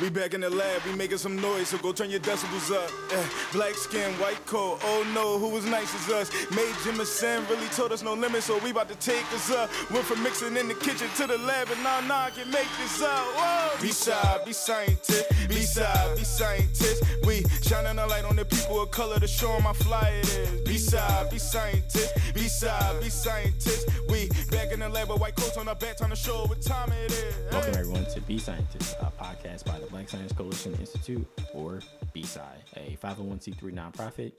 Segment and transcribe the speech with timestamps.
[0.00, 2.90] We back in the lab, we making some noise, so go turn your decibels up.
[3.12, 6.50] Eh, black skin, white coat, oh no, who was nice as us?
[6.50, 9.70] Mae Jemison really told us no limits, so we about to take this up.
[9.90, 12.68] Went from mixing in the kitchen to the lab, and now, now I can make
[12.78, 13.08] this up.
[13.08, 13.80] Whoa!
[13.80, 17.02] Be shy, be scientist, be shy, be scientist.
[17.24, 20.28] We shining a light on the people of color to show them how fly it
[20.28, 20.60] is.
[20.60, 23.88] Be shy, be scientist, be shy, be scientist.
[24.10, 26.60] We back in the lab with white coats on our back, trying to show what
[26.60, 27.34] time it is.
[27.50, 31.80] Welcome everyone to Be Scientist, a podcast by the Black Science Coalition Institute, or
[32.14, 32.40] BSci,
[32.76, 34.32] a 501c3 nonprofit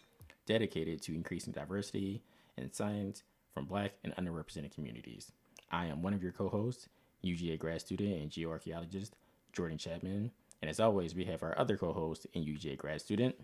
[0.45, 2.21] dedicated to increasing diversity
[2.57, 5.31] in science from Black and underrepresented communities.
[5.71, 6.87] I am one of your co-hosts,
[7.23, 9.11] UGA grad student and geoarchaeologist
[9.53, 13.35] Jordan Chapman, and as always, we have our other co-host and UGA grad student,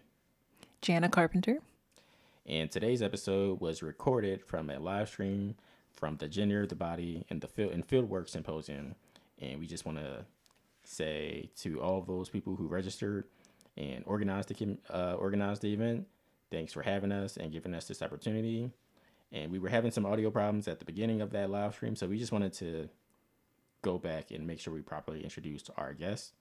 [0.82, 1.60] Jana Carpenter.
[2.46, 5.56] And today's episode was recorded from a live stream
[5.94, 8.96] from the Gender, the Body, and the Field and Fieldwork Symposium.
[9.40, 10.26] And we just want to
[10.84, 13.26] say to all those people who registered
[13.78, 16.08] and organized the uh, organized the event,
[16.52, 18.70] thanks for having us and giving us this opportunity.
[19.32, 22.08] And we were having some audio problems at the beginning of that live stream, so
[22.08, 22.88] we just wanted to
[23.82, 26.34] go back and make sure we properly introduced our guests.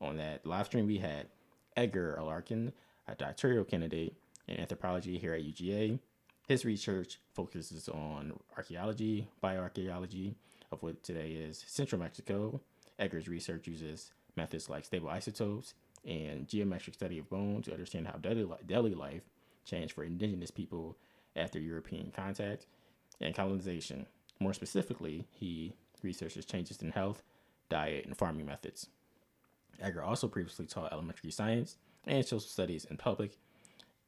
[0.00, 1.28] On that live stream, we had
[1.76, 2.72] Edgar Alarcon,
[3.06, 4.14] a doctoral candidate
[4.48, 5.98] in anthropology here at UGA.
[6.48, 10.34] His research focuses on archaeology, bioarchaeology
[10.70, 12.60] of what today is central Mexico.
[12.98, 18.18] Edgar's research uses methods like stable isotopes and geometric study of bone to understand how
[18.18, 19.22] daily, life
[19.64, 20.96] changed for indigenous people
[21.34, 22.66] after European contact
[23.20, 24.06] and colonization.
[24.38, 27.22] More specifically, he researches changes in health,
[27.68, 28.88] diet, and farming methods.
[29.80, 33.38] Edgar also previously taught elementary science and social studies in public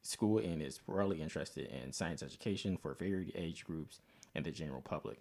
[0.02, 4.00] school and is broadly interested in science education for varied age groups
[4.34, 5.18] and the general public.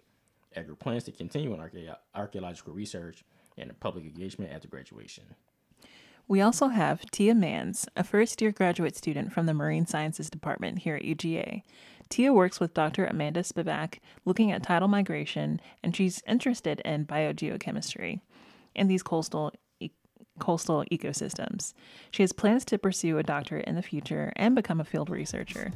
[0.54, 3.24] Edgar plans to continue in archae- archaeological research
[3.58, 5.24] and public engagement after graduation.
[6.28, 10.80] We also have Tia Mans, a first year graduate student from the Marine Sciences Department
[10.80, 11.62] here at UGA.
[12.10, 13.06] Tia works with Dr.
[13.06, 18.20] Amanda Spivak looking at tidal migration, and she's interested in biogeochemistry
[18.76, 19.90] and these coastal e-
[20.38, 21.72] coastal ecosystems.
[22.10, 25.72] She has plans to pursue a doctorate in the future and become a field researcher.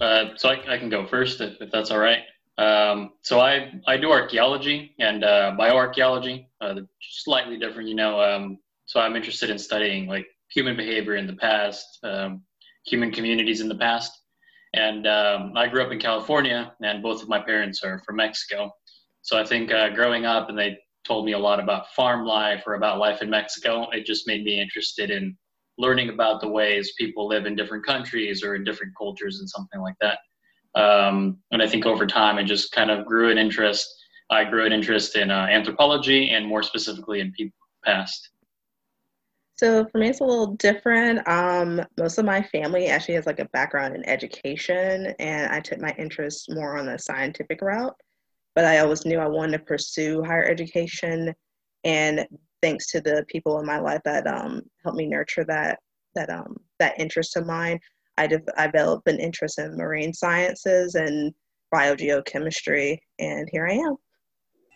[0.00, 2.20] Uh, so I, I, can go first if, if that's all right.
[2.58, 8.20] Um, so I, I do archaeology and uh, bioarchaeology, uh, slightly different, you know.
[8.20, 12.42] Um, so I'm interested in studying like human behavior in the past, um,
[12.86, 14.12] human communities in the past.
[14.74, 18.70] And um, I grew up in California, and both of my parents are from Mexico.
[19.22, 22.64] So I think uh, growing up, and they told me a lot about farm life
[22.66, 23.88] or about life in Mexico.
[23.90, 25.36] It just made me interested in
[25.78, 29.80] learning about the ways people live in different countries or in different cultures and something
[29.80, 30.18] like that.
[30.74, 33.86] Um, and I think over time, it just kind of grew an interest.
[34.30, 38.30] I grew an interest in uh, anthropology and more specifically in people past.
[39.58, 41.26] So for me, it's a little different.
[41.26, 45.80] Um, most of my family actually has like a background in education, and I took
[45.80, 47.96] my interest more on the scientific route.
[48.54, 51.34] But I always knew I wanted to pursue higher education,
[51.84, 52.26] and
[52.62, 55.78] thanks to the people in my life that um, helped me nurture that
[56.14, 57.78] that um, that interest of mine.
[58.18, 61.34] I, de- I developed an interest in marine sciences and
[61.74, 63.96] biogeochemistry, and here I am.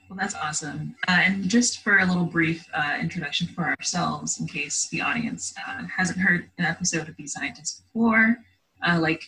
[0.09, 0.97] Well, that's awesome.
[1.09, 5.55] Uh, and just for a little brief uh, introduction for ourselves, in case the audience
[5.67, 8.39] uh, hasn't heard an episode of These Scientists before,
[8.87, 9.23] uh, like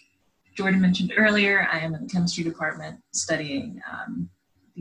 [0.57, 4.29] Jordan mentioned earlier, I am in the chemistry department studying um,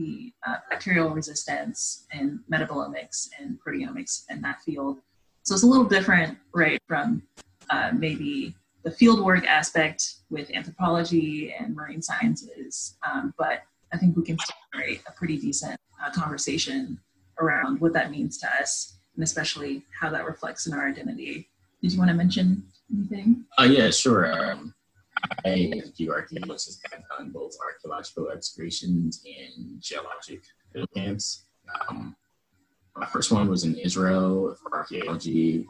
[0.02, 4.98] the uh, bacterial resistance and metabolomics and proteomics in that field.
[5.44, 7.22] So it's a little different, right, from
[7.70, 8.54] uh, maybe
[8.84, 14.36] the fieldwork aspect with anthropology and marine sciences, um, but I think we can
[14.72, 16.98] generate a pretty decent uh, conversation
[17.40, 21.48] around what that means to us and especially how that reflects in our identity.
[21.80, 23.44] Did you want to mention anything?
[23.58, 24.32] Uh, yeah, sure.
[24.32, 24.74] Um,
[25.44, 30.42] I do archaeologists have done both archaeological excavations and geologic
[30.72, 31.46] field camps.
[31.88, 32.16] Um,
[32.96, 35.66] my first one was in Israel for archaeology,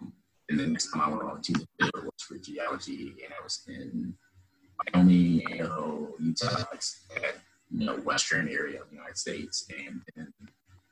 [0.00, 0.12] um,
[0.48, 3.42] and then next time I went on to the field was for geology, and I
[3.42, 4.14] was in
[4.94, 7.36] Wyoming, Idaho, Utah, at,
[7.70, 10.32] you know, western area of the United States, and then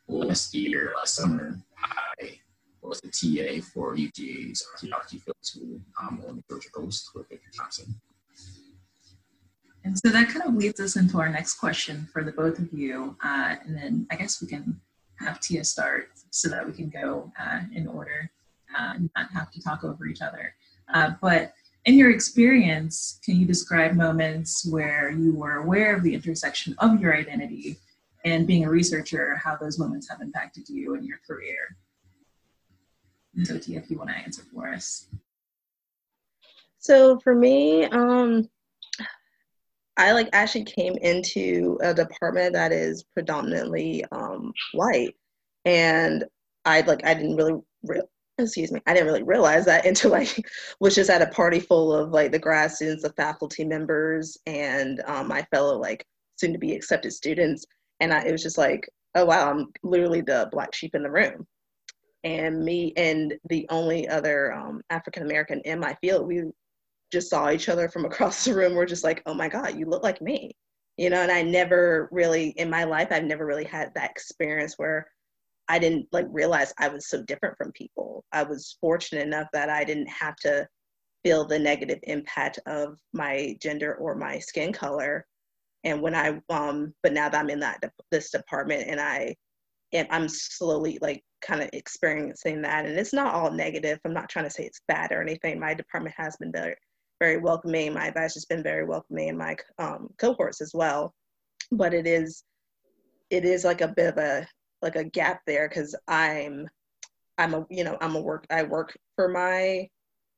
[0.08, 2.38] last year, last summer, I
[2.88, 7.50] was the TA for UGA's archaeology field school um, on the Georgia coast with Victor
[7.56, 7.94] Thompson.
[9.84, 12.72] And so that kind of leads us into our next question for the both of
[12.72, 13.16] you.
[13.24, 14.80] Uh, and then I guess we can
[15.16, 18.30] have Tia start so that we can go uh, in order
[18.76, 20.54] uh, and not have to talk over each other.
[20.92, 26.14] Uh, but in your experience, can you describe moments where you were aware of the
[26.14, 27.76] intersection of your identity
[28.24, 31.76] and being a researcher, how those moments have impacted you in your career?
[33.44, 35.08] So, Tia, if you want to answer for us.
[36.78, 38.48] So for me, um,
[39.96, 45.16] I like actually came into a department that is predominantly um, white,
[45.64, 46.24] and
[46.64, 48.02] I like I didn't really re-
[48.38, 50.28] excuse me I didn't really realize that until I
[50.78, 55.02] was just at a party full of like the grad students, the faculty members, and
[55.06, 56.06] um, my fellow like
[56.36, 57.66] soon to be accepted students,
[57.98, 61.10] and I, it was just like oh wow I'm literally the black sheep in the
[61.10, 61.44] room,
[62.24, 66.42] and me and the only other um, African American in my field we
[67.12, 68.74] just saw each other from across the room.
[68.74, 70.54] We're just like oh my god you look like me
[70.98, 74.74] you know and i never really in my life i've never really had that experience
[74.76, 75.06] where
[75.68, 78.24] i didn't like realize i was so different from people.
[78.32, 80.68] I was fortunate enough that i didn't have to
[81.24, 85.26] feel the negative impact of my gender or my skin color.
[85.84, 87.80] And when i um but now that i'm in that
[88.10, 89.34] this department and i
[89.92, 94.28] and i'm slowly like kind of experiencing that and it's not all negative i'm not
[94.28, 96.74] trying to say it's bad or anything my department has been very
[97.20, 97.94] very welcoming.
[97.94, 101.14] My advisor's been very welcoming, and my um, cohorts as well.
[101.72, 102.44] But it is,
[103.30, 104.46] it is like a bit of a
[104.80, 106.68] like a gap there because I'm,
[107.36, 109.88] I'm a you know I'm a work I work for my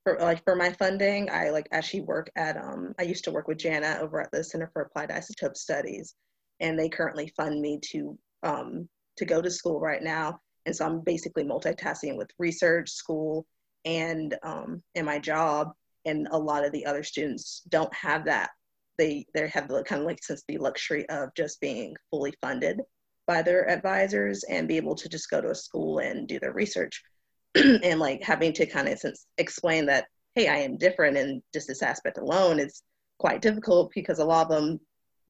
[0.04, 1.30] for like for my funding.
[1.30, 4.42] I like actually work at um I used to work with Jana over at the
[4.42, 6.14] Center for Applied Isotope Studies,
[6.60, 8.88] and they currently fund me to um
[9.20, 10.40] to go to school right now.
[10.66, 13.46] And so I'm basically multitasking with research, school,
[13.84, 15.68] and um, and my job.
[16.06, 18.50] And a lot of the other students don't have that.
[18.98, 22.80] They they have the kind of like since the luxury of just being fully funded
[23.26, 26.52] by their advisors and be able to just go to a school and do their
[26.52, 27.02] research.
[27.54, 31.66] And like having to kind of since explain that hey i am different and just
[31.66, 32.82] this aspect alone is
[33.18, 34.80] quite difficult because a lot of them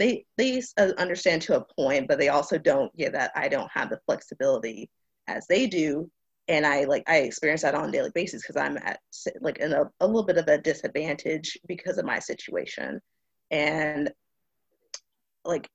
[0.00, 3.70] they they uh, understand to a point but they also don't get that i don't
[3.70, 4.90] have the flexibility
[5.30, 6.10] as they do.
[6.48, 8.98] And I like I experience that on a daily basis because I'm at
[9.40, 13.00] like in a, a little bit of a disadvantage because of my situation,
[13.52, 14.10] and
[15.44, 15.68] like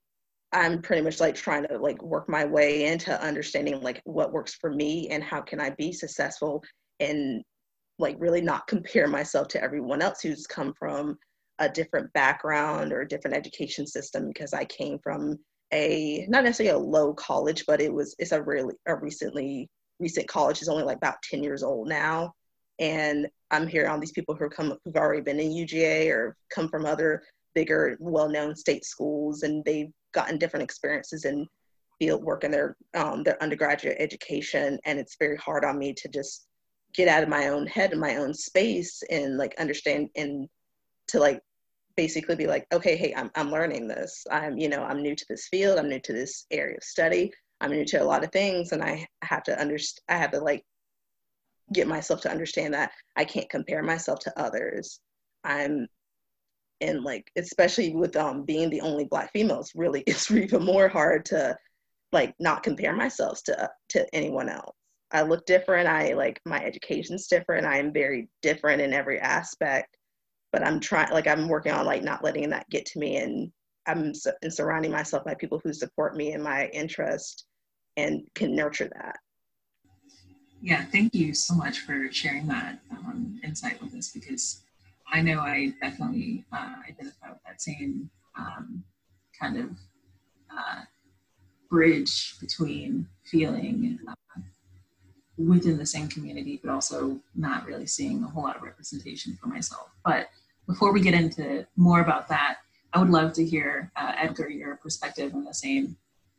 [0.52, 4.54] I'm pretty much like trying to like work my way into understanding like what works
[4.54, 6.62] for me and how can I be successful
[7.00, 7.42] and
[7.98, 11.18] like really not compare myself to everyone else who's come from
[11.60, 15.38] a different background or a different education system because I came from
[15.74, 19.68] a not necessarily a low college but it was it's a really a recently
[20.00, 22.34] recent college is only like about 10 years old now.
[22.80, 26.68] And I'm hearing all these people who come who've already been in UGA or come
[26.68, 27.24] from other
[27.54, 31.48] bigger, well-known state schools, and they've gotten different experiences in
[32.00, 34.78] field work in their um, their undergraduate education.
[34.86, 36.48] And it's very hard on me to just
[36.94, 40.48] get out of my own head and my own space and like understand and
[41.10, 41.42] to like
[41.98, 44.26] basically be like, okay, hey, I'm I'm learning this.
[44.32, 45.80] I'm you know I'm new to this field.
[45.80, 47.32] I'm new to this area of study.
[47.62, 50.40] I'm new to a lot of things and I have to understand, I have to
[50.40, 50.64] like
[51.74, 55.00] get myself to understand that I can't compare myself to others.
[55.44, 55.88] I'm,
[56.82, 60.88] and like, especially with um, being the only black female, it's really, it's even more
[60.88, 61.56] hard to
[62.12, 64.76] like not compare myself to, to anyone else.
[65.12, 65.88] I look different.
[65.88, 67.66] I like my education's different.
[67.66, 69.96] I am very different in every aspect,
[70.56, 73.52] but I'm trying, like, I'm working on like not letting that get to me and
[73.88, 77.46] I'm and surrounding myself by people who support me in my interest
[77.98, 79.18] and can nurture that.
[80.62, 84.62] Yeah, thank you so much for sharing that um, insight with us because
[85.12, 88.82] I know I definitely uh, identify with that same um,
[89.38, 89.70] kind of
[90.58, 90.84] uh,
[91.70, 94.14] bridge between feeling uh,
[95.38, 99.48] within the same community, but also not really seeing a whole lot of representation for
[99.48, 99.90] myself.
[100.06, 100.30] But
[100.68, 102.58] before we get into more about that,
[102.94, 105.98] I would love to hear, uh, Edgar, your perspective on the same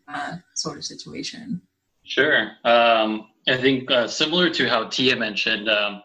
[0.08, 1.60] uh, sort of situation.
[2.04, 2.52] Sure.
[2.64, 6.02] Um, I think uh, similar to how Tia mentioned, um,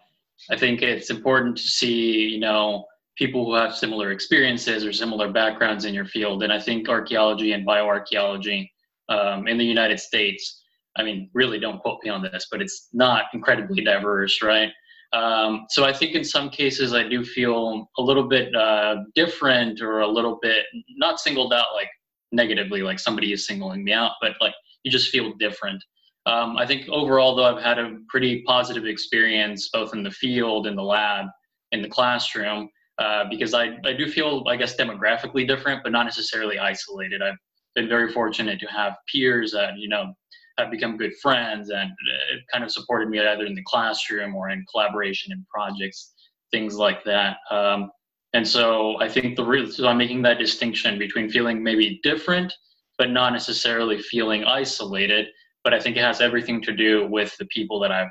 [0.49, 2.85] I think it's important to see, you know,
[3.17, 6.43] people who have similar experiences or similar backgrounds in your field.
[6.43, 8.69] And I think archaeology and bioarchaeology
[9.09, 10.63] um, in the United States,
[10.97, 14.69] I mean, really don't quote me on this, but it's not incredibly diverse, right?
[15.13, 19.81] Um, so I think in some cases I do feel a little bit uh, different
[19.81, 20.65] or a little bit
[20.97, 21.89] not singled out like
[22.31, 24.53] negatively, like somebody is singling me out, but like
[24.83, 25.83] you just feel different.
[26.25, 30.67] Um, I think overall, though, I've had a pretty positive experience both in the field,
[30.67, 31.25] in the lab,
[31.71, 36.03] in the classroom, uh, because I, I do feel, I guess, demographically different, but not
[36.03, 37.21] necessarily isolated.
[37.21, 37.37] I've
[37.75, 40.13] been very fortunate to have peers that, you know,
[40.61, 41.91] have become good friends and
[42.33, 46.13] it kind of supported me either in the classroom or in collaboration in projects
[46.51, 47.37] things like that.
[47.49, 47.91] Um,
[48.33, 52.53] and so I think the reason so I'm making that distinction between feeling maybe different,
[52.97, 55.27] but not necessarily feeling isolated.
[55.63, 58.09] But I think it has everything to do with the people that I've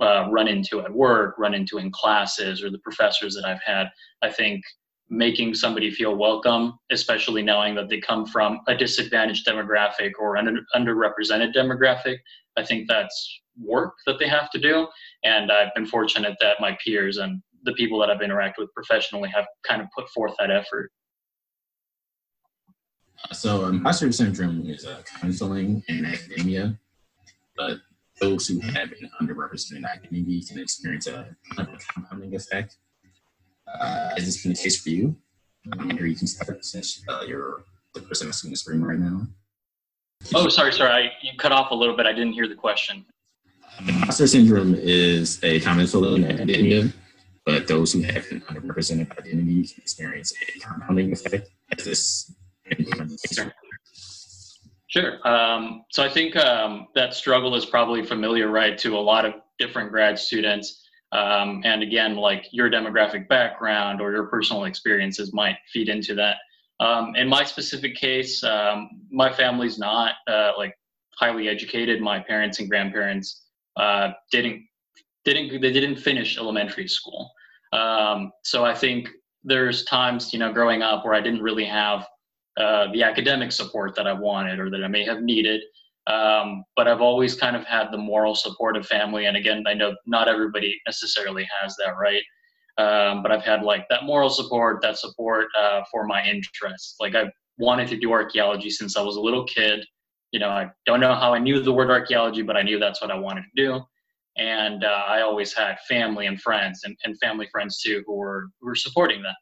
[0.00, 3.88] uh, run into at work, run into in classes, or the professors that I've had.
[4.22, 4.62] I think
[5.12, 10.66] making somebody feel welcome, especially knowing that they come from a disadvantaged demographic or an
[10.74, 12.16] underrepresented demographic,
[12.56, 14.88] I think that's work that they have to do.
[15.22, 19.28] And I've been fortunate that my peers and the people that I've interacted with professionally
[19.34, 20.90] have kind of put forth that effort.
[23.32, 26.78] So um, imposter syndrome is a counseling in academia,
[27.56, 27.78] but
[28.18, 32.78] those who have an underrepresented identity can experience a kind of a compounding effect.
[33.66, 35.16] Uh, has this been the case for you?
[35.72, 37.62] Um, or you can start since uh, you're
[37.94, 39.26] the person asking this room right now.
[40.34, 40.90] Oh, sorry, sorry.
[40.90, 42.06] I, you cut off a little bit.
[42.06, 43.04] I didn't hear the question.
[43.86, 46.92] Imposter syndrome is a common feeling in academia,
[47.46, 52.32] but those who have an underrepresented identity can experience a compounding effect as this.
[54.88, 55.26] Sure.
[55.26, 59.34] Um, so I think um, that struggle is probably familiar, right, to a lot of
[59.58, 60.81] different grad students.
[61.12, 66.36] Um, and again, like your demographic background or your personal experiences might feed into that.
[66.80, 70.74] Um, in my specific case, um, my family's not uh, like
[71.14, 72.00] highly educated.
[72.00, 73.44] My parents and grandparents
[73.76, 74.64] uh, didn't
[75.24, 77.30] didn't they didn't finish elementary school.
[77.72, 79.08] Um, so I think
[79.44, 82.06] there's times you know growing up where I didn't really have
[82.56, 85.62] uh, the academic support that I wanted or that I may have needed.
[86.06, 89.26] Um, but I've always kind of had the moral support of family.
[89.26, 92.22] And again, I know not everybody necessarily has that, right?
[92.78, 96.96] Um, but I've had like that moral support, that support uh, for my interests.
[96.98, 99.84] Like I wanted to do archaeology since I was a little kid.
[100.32, 103.02] You know, I don't know how I knew the word archaeology, but I knew that's
[103.02, 103.80] what I wanted to do.
[104.38, 108.46] And uh, I always had family and friends and, and family friends too who were
[108.60, 109.36] who were supporting that.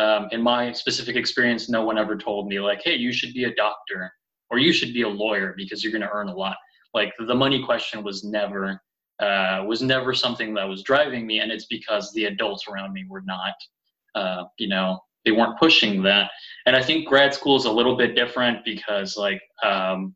[0.00, 3.44] Um, in my specific experience, no one ever told me like, "Hey, you should be
[3.44, 4.12] a doctor."
[4.50, 6.56] Or you should be a lawyer because you're going to earn a lot.
[6.94, 8.80] Like the money question was never
[9.20, 13.06] uh, was never something that was driving me, and it's because the adults around me
[13.08, 13.54] were not,
[14.14, 16.30] uh, you know, they weren't pushing that.
[16.66, 20.14] And I think grad school is a little bit different because like um,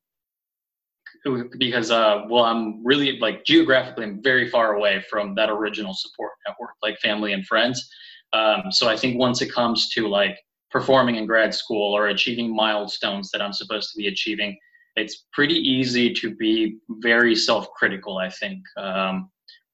[1.59, 6.33] because uh, well i'm really like geographically i'm very far away from that original support
[6.47, 7.89] network like family and friends
[8.33, 10.39] um, so i think once it comes to like
[10.71, 14.57] performing in grad school or achieving milestones that I'm supposed to be achieving,
[14.97, 18.19] it's pretty easy to be very self-critical.
[18.19, 18.61] I think.
[18.77, 19.31] Um,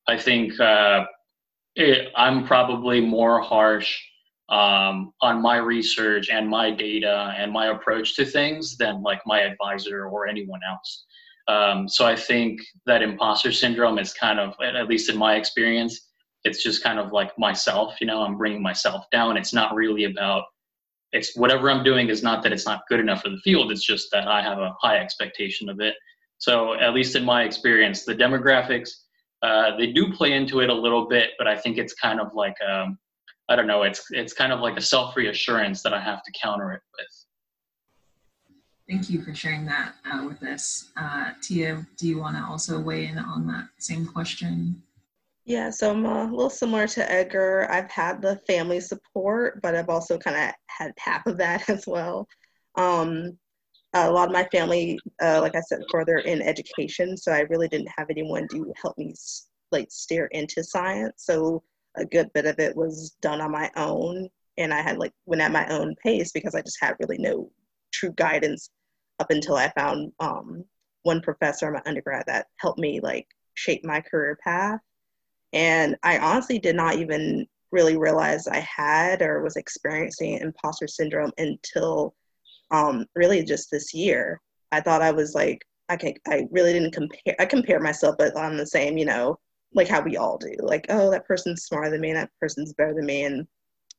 [0.08, 1.04] I think uh,
[1.74, 3.98] it, I'm probably more harsh
[4.48, 9.40] um, on my research and my data and my approach to things than like my
[9.40, 11.06] advisor or anyone else.
[11.48, 16.08] Um, so I think that imposter syndrome is kind of, at least in my experience,
[16.44, 18.00] it's just kind of like myself.
[18.00, 19.36] You know, I'm bringing myself down.
[19.36, 20.44] It's not really about
[21.12, 23.70] it's whatever I'm doing is not that it's not good enough for the field.
[23.70, 25.94] It's just that I have a high expectation of it.
[26.38, 28.90] So at least in my experience, the demographics
[29.42, 32.34] uh, they do play into it a little bit, but I think it's kind of
[32.34, 32.98] like um,
[33.48, 33.82] I don't know.
[33.82, 37.24] It's it's kind of like a self reassurance that I have to counter it with.
[38.88, 41.86] Thank you for sharing that uh, with us, uh, Tia.
[41.96, 44.82] Do you want to also weigh in on that same question?
[45.46, 47.70] Yeah, so I'm a little similar to Edgar.
[47.70, 51.86] I've had the family support, but I've also kind of had half of that as
[51.86, 52.26] well.
[52.74, 53.38] Um,
[53.94, 57.40] a lot of my family, uh, like I said before, they're in education, so I
[57.42, 59.14] really didn't have anyone to help me
[59.72, 61.24] like steer into science.
[61.24, 61.62] So
[61.96, 65.42] a good bit of it was done on my own, and I had like went
[65.42, 67.50] at my own pace because I just had really no
[67.92, 68.70] true guidance
[69.20, 70.64] up until I found um,
[71.04, 74.80] one professor in my undergrad that helped me like shape my career path
[75.52, 81.32] and I honestly did not even really realize I had or was experiencing imposter syndrome
[81.38, 82.14] until
[82.70, 84.40] um, really just this year.
[84.72, 88.34] I thought I was like, I can I really didn't compare I compare myself but
[88.36, 89.38] on the same, you know,
[89.74, 90.54] like how we all do.
[90.58, 93.46] Like, oh, that person's smarter than me that person's better than me and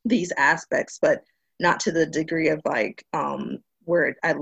[0.03, 1.23] these aspects, but
[1.59, 4.35] not to the degree of like um where I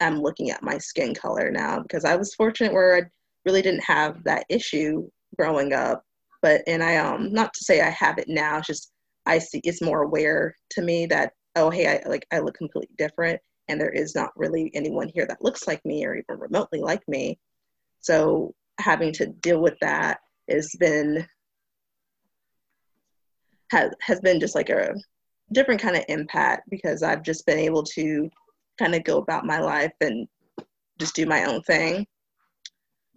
[0.00, 3.02] I'm looking at my skin color now because I was fortunate where I
[3.44, 6.04] really didn't have that issue growing up
[6.42, 8.92] but and I um not to say I have it now, it's just
[9.26, 12.94] I see it's more aware to me that oh hey I like I look completely
[12.98, 16.80] different and there is not really anyone here that looks like me or even remotely
[16.80, 17.38] like me.
[18.00, 20.18] So having to deal with that
[20.48, 21.26] has been
[23.70, 24.94] has has been just like a
[25.52, 28.28] different kind of impact because I've just been able to
[28.78, 30.26] kind of go about my life and
[30.98, 32.06] just do my own thing.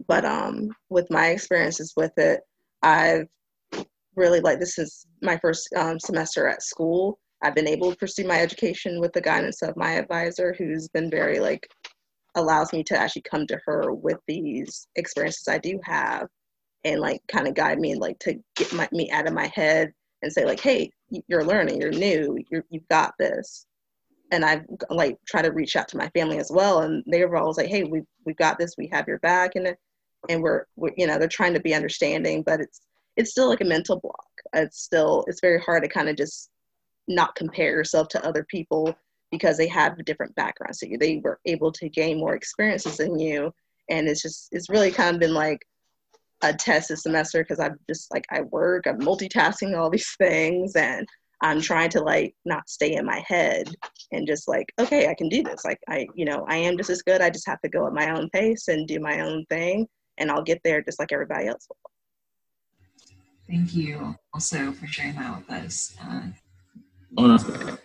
[0.06, 2.40] But um, with my experiences with it,
[2.84, 3.26] I've
[4.14, 7.18] really like this is my first um, semester at school.
[7.42, 11.10] I've been able to pursue my education with the guidance of my advisor, who's been
[11.10, 11.66] very like
[12.36, 16.28] allows me to actually come to her with these experiences I do have,
[16.84, 19.50] and like kind of guide me and like to get my, me out of my
[19.54, 20.90] head and say like, hey,
[21.28, 23.66] you're learning, you're new, you're, you've got this.
[24.32, 27.36] And I've like try to reach out to my family as well, and they were
[27.36, 29.74] always like, hey, we've we've got this, we have your back, and
[30.28, 32.80] and we're, we're you know they're trying to be understanding, but it's
[33.16, 34.26] it's still like a mental block.
[34.54, 36.50] It's still it's very hard to kind of just
[37.08, 38.94] not compare yourself to other people
[39.30, 40.80] because they have different backgrounds.
[40.80, 43.52] So they were able to gain more experiences than you,
[43.90, 45.60] and it's just it's really kind of been like
[46.42, 50.76] a test this semester because I'm just like I work, I'm multitasking all these things,
[50.76, 51.06] and
[51.42, 53.74] I'm trying to like not stay in my head
[54.12, 55.64] and just like okay, I can do this.
[55.64, 57.20] Like I, you know, I am just as good.
[57.20, 59.86] I just have to go at my own pace and do my own thing,
[60.18, 61.76] and I'll get there just like everybody else will.
[63.48, 65.94] Thank you also for sharing that with us.
[66.02, 66.22] Uh,
[67.18, 67.78] oh, no.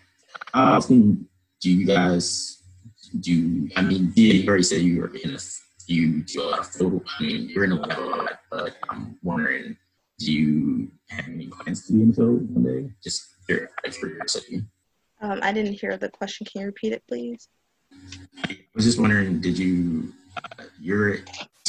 [0.53, 2.63] Uh, do you guys
[3.19, 3.69] do?
[3.75, 5.39] I mean, did you already said you were in a
[5.89, 7.01] you do a lot of photo.
[7.19, 9.75] I mean, you're in a lab a lot, but I'm wondering,
[10.19, 12.93] do you have any plans to be in photo one day?
[13.03, 14.63] Just your curiosity.
[15.21, 16.45] Um, I didn't hear the question.
[16.45, 17.49] Can you repeat it, please?
[18.45, 21.17] I was just wondering, did you, uh, you're,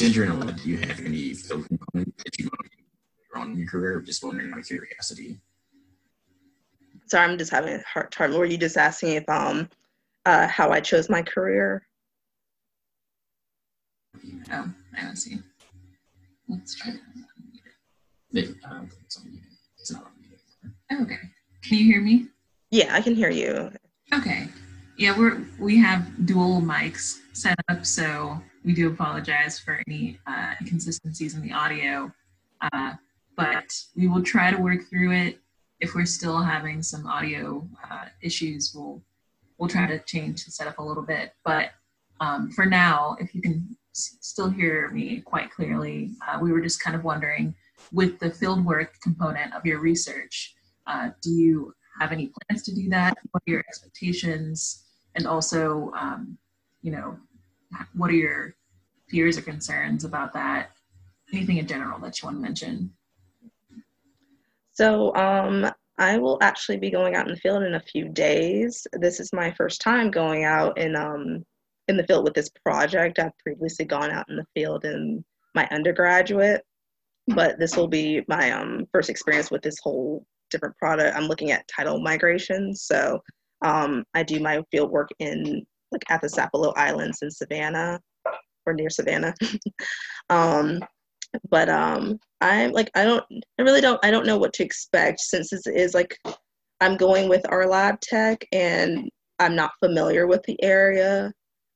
[0.01, 3.51] since you're in a do you have any photo component that you want to on
[3.51, 3.99] in your career?
[3.99, 5.39] I'm Just wondering my curiosity.
[7.05, 8.33] Sorry, I'm just having a hard time.
[8.33, 9.69] Were you just asking if um
[10.25, 11.85] uh, how I chose my career?
[14.51, 15.37] Oh, I don't see.
[16.49, 16.93] Let's try
[18.33, 18.55] that.
[18.65, 20.07] Um, it's not
[20.91, 21.19] oh, okay.
[21.63, 22.27] Can you hear me?
[22.71, 23.71] Yeah, I can hear you.
[24.13, 24.47] Okay.
[24.97, 30.53] Yeah, we're we have dual mics set up, so we do apologize for any uh,
[30.61, 32.11] inconsistencies in the audio.
[32.61, 32.93] Uh,
[33.35, 35.39] but we will try to work through it.
[35.79, 39.01] If we're still having some audio uh, issues, we'll
[39.57, 41.33] we'll try to change the setup a little bit.
[41.43, 41.69] But
[42.19, 46.61] um, for now, if you can s- still hear me quite clearly, uh, we were
[46.61, 47.55] just kind of wondering,
[47.91, 50.55] with the fieldwork component of your research,
[50.87, 53.17] uh, do you have any plans to do that?
[53.31, 54.83] What are your expectations?
[55.15, 56.37] And also, um,
[56.81, 57.17] you know,
[57.93, 58.55] what are your
[59.09, 60.71] fears or concerns about that?
[61.33, 62.91] Anything in general that you want to mention?
[64.73, 68.87] So um, I will actually be going out in the field in a few days.
[68.93, 71.45] This is my first time going out in um,
[71.87, 73.19] in the field with this project.
[73.19, 75.23] I've previously gone out in the field in
[75.55, 76.61] my undergraduate,
[77.27, 81.15] but this will be my um, first experience with this whole different product.
[81.15, 82.73] I'm looking at tidal migration.
[82.75, 83.19] So
[83.63, 87.99] um, I do my field work in like at the Sapelo Islands in Savannah
[88.65, 89.33] or near Savannah.
[90.29, 90.79] um,
[91.49, 93.23] but um i'm like i don't
[93.57, 96.17] i really don't i don't know what to expect since this is like
[96.81, 101.31] i'm going with our lab tech and i'm not familiar with the area.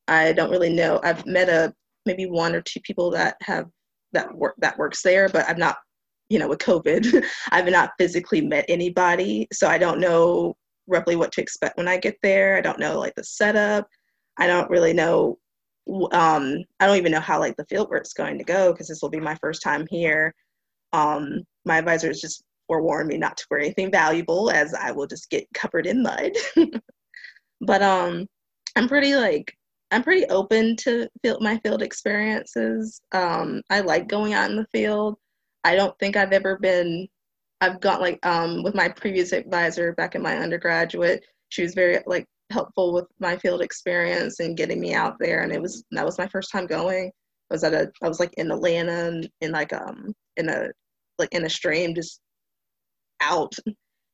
[0.08, 1.00] I don't really know.
[1.04, 1.74] I've met a
[2.06, 3.66] maybe one or two people that have
[4.14, 5.78] that work that works there but i'm not
[6.30, 7.26] you know with covid.
[7.52, 10.56] I've not physically met anybody so i don't know
[10.88, 12.58] roughly what to expect when i get there.
[12.58, 13.88] I don't know like the setup
[14.38, 15.38] i don't really know
[16.12, 19.02] um, I don't even know how like the field work's going to go because this
[19.02, 20.34] will be my first time here.
[20.94, 25.08] Um, my advisor has just forewarned me not to wear anything valuable as I will
[25.08, 26.32] just get covered in mud.
[27.62, 28.26] but um,
[28.76, 29.56] I'm pretty like
[29.92, 33.02] I'm pretty open to field, my field experiences.
[33.12, 35.18] Um, I like going out in the field.
[35.64, 37.08] I don't think I've ever been.
[37.62, 41.24] I've got like um, with my previous advisor back in my undergraduate.
[41.50, 45.42] She was very like helpful with my field experience and getting me out there.
[45.42, 47.12] And it was that was my first time going.
[47.52, 50.70] I was at a I was like in Atlanta and in like um in a
[51.20, 52.22] like in a stream just
[53.22, 53.54] out.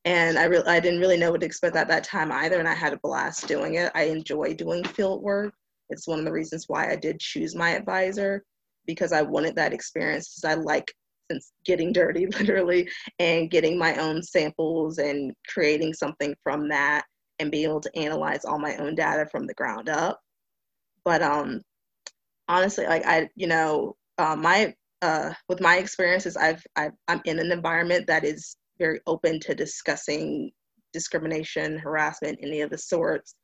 [0.05, 2.59] And I really I didn't really know what to expect at that time either.
[2.59, 3.91] And I had a blast doing it.
[3.93, 5.53] I enjoy doing field work.
[5.91, 8.43] It's one of the reasons why I did choose my advisor
[8.87, 10.91] because I wanted that experience because I like
[11.29, 17.03] since getting dirty literally and getting my own samples and creating something from that
[17.41, 20.21] and be able to analyze all my own data from the ground up.
[21.03, 21.61] But um,
[22.47, 27.39] honestly, like I, you know, uh, my uh, with my experiences, I've, I've I'm in
[27.39, 30.51] an environment that is very open to discussing
[30.93, 33.35] discrimination, harassment, any of the sorts,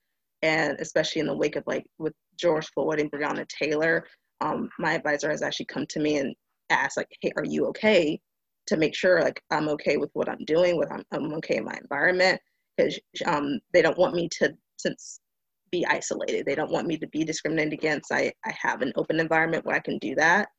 [0.43, 4.05] and especially in the wake of like with George Floyd and Breonna Taylor,
[4.41, 6.35] um, my advisor has actually come to me and
[6.69, 8.19] asked like, "Hey, are you okay?"
[8.67, 11.65] To make sure like I'm okay with what I'm doing, with I'm, I'm okay in
[11.65, 12.39] my environment,
[12.77, 15.19] because um, they don't want me to since
[15.71, 16.45] be isolated.
[16.45, 18.11] They don't want me to be discriminated against.
[18.11, 20.49] I, I have an open environment where I can do that.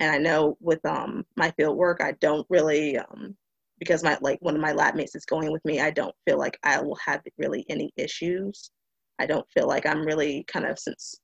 [0.00, 3.36] And I know with um, my field work, I don't really um,
[3.78, 6.38] because my like one of my lab mates is going with me, I don't feel
[6.38, 8.70] like I will have really any issues.
[9.18, 11.14] I don't feel like I'm really kind of since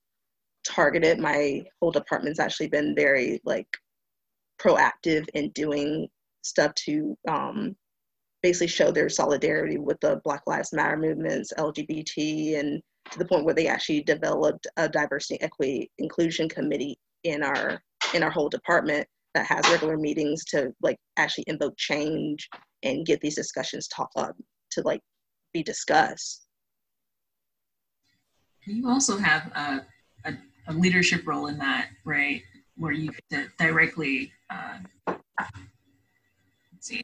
[0.65, 1.19] targeted.
[1.19, 3.67] My whole department's actually been very like
[4.59, 6.07] proactive in doing
[6.41, 7.75] stuff to um,
[8.43, 13.45] basically show their solidarity with the Black Lives Matter movements, LGBT, and to the point
[13.45, 17.81] where they actually developed a diversity, equity, inclusion committee in our
[18.13, 22.47] in our whole department that has regular meetings to like actually invoke change
[22.83, 24.35] and get these discussions talk up
[24.71, 25.01] to like
[25.53, 26.47] be discussed.
[28.65, 29.85] You also have a,
[30.25, 30.33] a,
[30.67, 32.41] a leadership role in that, right?
[32.75, 33.11] Where you
[33.57, 34.79] directly uh,
[36.79, 37.01] see,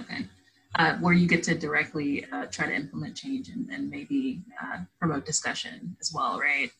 [0.00, 0.26] okay,
[0.76, 4.78] uh, where you get to directly uh, try to implement change and, and maybe uh,
[4.98, 6.70] promote discussion as well, right?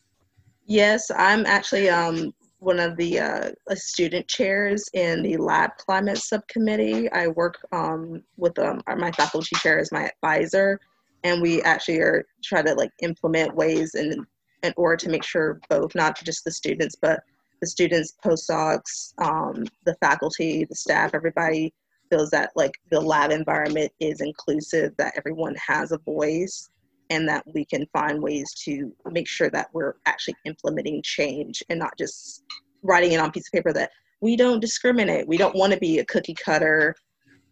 [0.65, 7.11] Yes, I'm actually um, one of the uh, student chairs in the lab climate subcommittee.
[7.11, 10.79] I work um, with um, my faculty chair as my advisor,
[11.23, 14.25] and we actually are try to like implement ways in
[14.63, 17.21] in order to make sure both not just the students but
[17.61, 21.71] the students, postdocs, um, the faculty, the staff, everybody
[22.11, 26.69] feels that like the lab environment is inclusive, that everyone has a voice,
[27.09, 31.79] and that we can find ways to make sure that we're actually implementing change and
[31.79, 32.43] not just
[32.83, 35.27] writing it on piece of paper that we don't discriminate.
[35.27, 36.95] We don't want to be a cookie cutter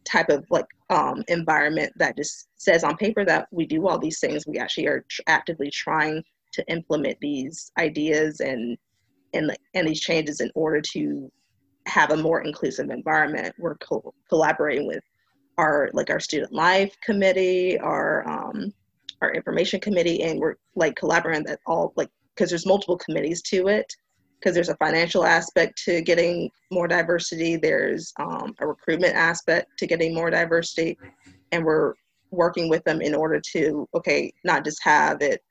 [0.05, 4.19] type of like um, environment that just says on paper that we do all these
[4.19, 4.45] things.
[4.47, 8.77] We actually are tr- actively trying to implement these ideas and
[9.33, 11.31] and and these changes in order to
[11.89, 13.53] have a more inclusive environment.
[13.57, 15.03] We're co- collaborating with
[15.57, 18.73] our like our student life committee, our um,
[19.21, 23.67] our information committee, and we're like collaborating at all like because there's multiple committees to
[23.67, 23.93] it.
[24.39, 29.85] Because there's a financial aspect to getting more diversity, there's um, a recruitment aspect to
[29.85, 30.97] getting more diversity,
[31.51, 31.93] and we're
[32.31, 35.43] working with them in order to okay, not just have it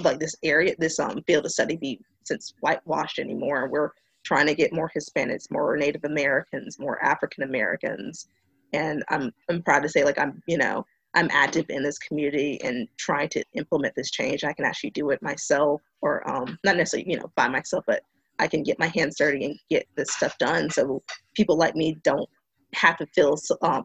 [0.00, 3.68] like this area, this um, field of study be since whitewashed anymore.
[3.70, 3.90] We're
[4.24, 8.28] trying to get more Hispanics, more Native Americans, more African Americans.
[8.72, 10.84] And I'm I'm proud to say like I'm, you know,
[11.14, 14.42] I'm active in this community and trying to implement this change.
[14.42, 18.02] I can actually do it myself or um, not necessarily, you know, by myself, but
[18.40, 21.02] I can get my hands dirty and get this stuff done so
[21.34, 22.28] people like me don't
[22.74, 23.84] have to feel um,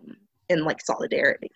[0.49, 1.51] in like solidarity.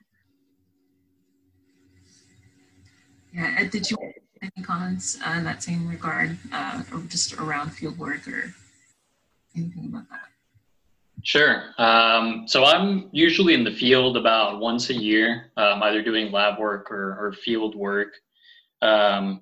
[3.34, 3.98] Yeah, did you
[4.44, 8.54] any comments uh, in that same regard, uh, or just around field work or
[9.56, 10.22] anything about that?
[11.24, 11.74] Sure.
[11.78, 16.60] Um, so I'm usually in the field about once a year, um, either doing lab
[16.60, 18.14] work or, or field work.
[18.82, 19.42] Um,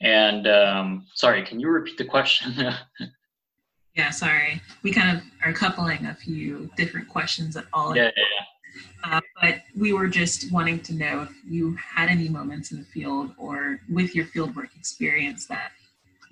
[0.00, 2.54] and um, sorry, can you repeat the question?
[3.96, 4.62] yeah, sorry.
[4.84, 7.96] We kind of are coupling a few different questions at all.
[7.96, 8.44] Yeah, yeah, yeah.
[9.02, 12.84] Uh, but we were just wanting to know if you had any moments in the
[12.84, 15.72] field or with your fieldwork experience that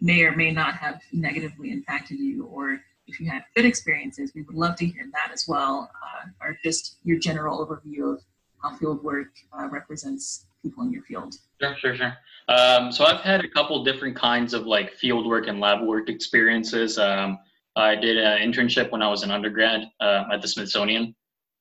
[0.00, 4.42] may or may not have negatively impacted you, or if you had good experiences, we
[4.42, 8.22] would love to hear that as well, uh, or just your general overview of
[8.62, 11.34] how fieldwork uh, represents people in your field.
[11.60, 12.16] Sure, sure, sure.
[12.48, 16.08] Um, so I've had a couple different kinds of like field work and lab work
[16.08, 16.98] experiences.
[16.98, 17.38] Um,
[17.76, 21.14] I did an internship when I was an undergrad uh, at the Smithsonian.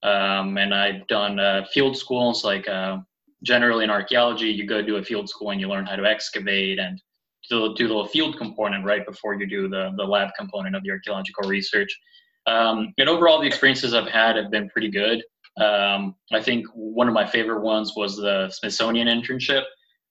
[0.03, 2.97] Um, and I've done uh, field schools, like uh,
[3.43, 6.79] generally in archaeology, you go to a field school and you learn how to excavate
[6.79, 7.01] and
[7.49, 11.47] do, the field component right before you do the, the lab component of the archaeological
[11.47, 11.89] research.
[12.45, 15.21] Um, and overall, the experiences I've had have been pretty good.
[15.61, 19.63] Um, I think one of my favorite ones was the Smithsonian internship.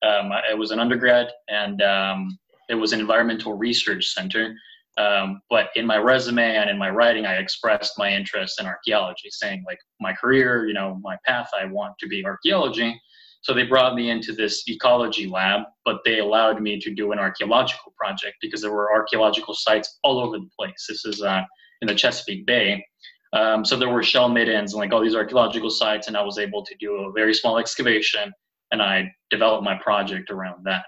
[0.04, 4.54] Um, it was an undergrad, and um, it was an environmental research center.
[4.98, 9.28] Um, but in my resume and in my writing, I expressed my interest in archaeology,
[9.30, 13.00] saying like my career, you know, my path, I want to be archaeology.
[13.46, 17.20] So they brought me into this ecology lab, but they allowed me to do an
[17.20, 20.86] archaeological project because there were archaeological sites all over the place.
[20.88, 21.42] This is uh,
[21.80, 22.84] in the Chesapeake Bay.
[23.32, 26.38] Um, so there were shell middens and like all these archaeological sites, and I was
[26.38, 28.32] able to do a very small excavation,
[28.72, 30.86] and I developed my project around that.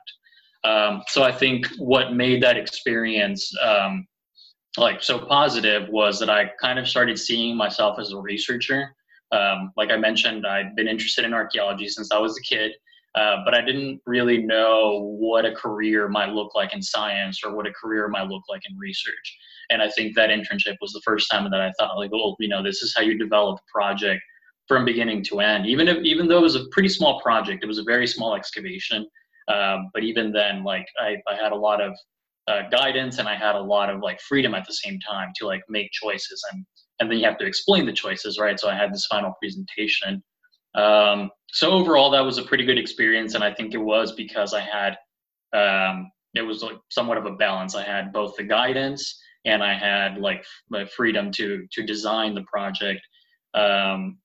[0.69, 4.05] Um, so I think what made that experience um,
[4.77, 8.97] like so positive was that I kind of started seeing myself as a researcher.
[9.33, 12.73] Um, like I mentioned, I'd been interested in archaeology since I was a kid,
[13.15, 17.55] uh, but I didn't really know what a career might look like in science or
[17.55, 19.39] what a career might look like in research.
[19.71, 22.49] And I think that internship was the first time that I thought, like, oh, you
[22.49, 24.23] know, this is how you develop a project
[24.67, 25.67] from beginning to end.
[25.67, 28.35] Even if, even though it was a pretty small project, it was a very small
[28.35, 29.07] excavation.
[29.49, 31.95] Um, but even then, like I, I had a lot of
[32.49, 35.47] uh, guidance and I had a lot of like freedom at the same time to
[35.47, 36.65] like make choices and
[37.01, 38.59] and then you have to explain the choices, right?
[38.59, 40.23] So I had this final presentation.
[40.75, 44.55] Um, so overall, that was a pretty good experience, and I think it was because
[44.55, 44.97] I had
[45.53, 47.75] um, it was like somewhat of a balance.
[47.75, 52.43] I had both the guidance and I had like my freedom to to design the
[52.43, 53.01] project.
[53.55, 54.19] Um,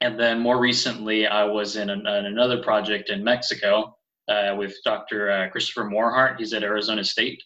[0.00, 3.96] and then more recently, I was in, an, in another project in Mexico
[4.28, 5.30] uh, with Dr.
[5.30, 6.38] Uh, Christopher Morehart.
[6.38, 7.42] He's at Arizona State,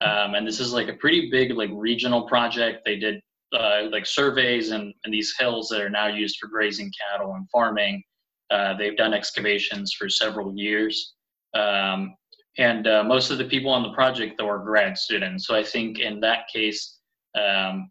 [0.00, 2.82] um, and this is like a pretty big like regional project.
[2.84, 3.20] They did
[3.56, 7.48] uh, like surveys and, and these hills that are now used for grazing cattle and
[7.50, 8.02] farming.
[8.50, 11.14] Uh, they've done excavations for several years.
[11.54, 12.14] Um,
[12.58, 15.46] and uh, most of the people on the project though are grad students.
[15.46, 16.98] So I think in that case,
[17.38, 17.90] um,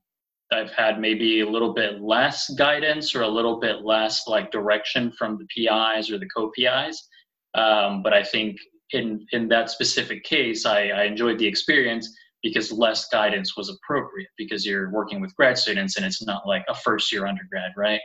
[0.51, 5.11] I've had maybe a little bit less guidance or a little bit less like direction
[5.11, 7.07] from the PIs or the co-PIs.
[7.55, 8.57] Um, but I think
[8.91, 14.29] in in that specific case, I, I enjoyed the experience because less guidance was appropriate
[14.37, 17.99] because you're working with grad students and it's not like a first year undergrad, right?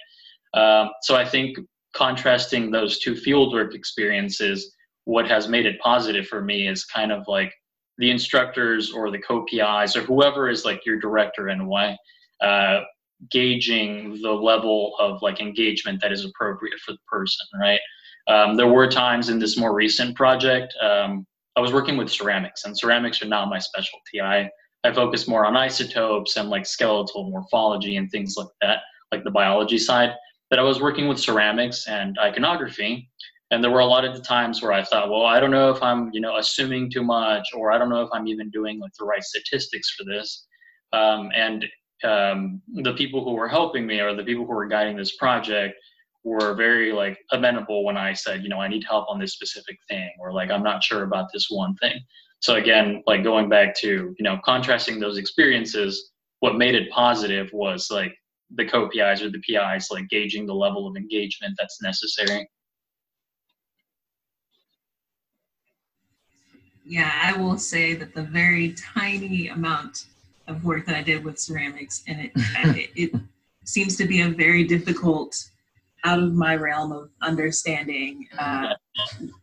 [0.55, 1.59] Um, so I think
[1.95, 4.75] contrasting those two fieldwork experiences
[5.05, 7.53] what has made it positive for me is kind of like
[7.99, 11.99] the instructors or the co-PIs or whoever is like your director in a way,
[12.41, 12.81] uh,
[13.31, 17.81] gauging the level of like engagement that is appropriate for the person, right?
[18.27, 22.65] Um, there were times in this more recent project, um, I was working with ceramics,
[22.65, 24.21] and ceramics are not my specialty.
[24.23, 24.49] I,
[24.85, 28.79] I focus more on isotopes and like skeletal morphology and things like that,
[29.13, 30.15] like the biology side.
[30.49, 33.09] But I was working with ceramics and iconography,
[33.51, 35.71] and there were a lot of the times where I thought, well, I don't know
[35.71, 38.79] if I'm, you know, assuming too much, or I don't know if I'm even doing
[38.79, 40.47] like the right statistics for this.
[40.93, 41.67] Um, and
[42.05, 45.75] um, the people who were helping me, or the people who were guiding this project,
[46.25, 49.79] were very like amenable when I said, you know, I need help on this specific
[49.89, 51.99] thing, or like I'm not sure about this one thing.
[52.41, 57.51] So again, like going back to, you know, contrasting those experiences, what made it positive
[57.53, 58.15] was like
[58.55, 62.49] the co-PIs or the PIs, like gauging the level of engagement that's necessary.
[66.91, 70.07] yeah, I will say that the very tiny amount
[70.49, 73.21] of work that I did with ceramics, and it, it, it
[73.65, 75.37] seems to be a very difficult,
[76.05, 78.27] out of my realm of understanding.
[78.39, 78.75] Uh,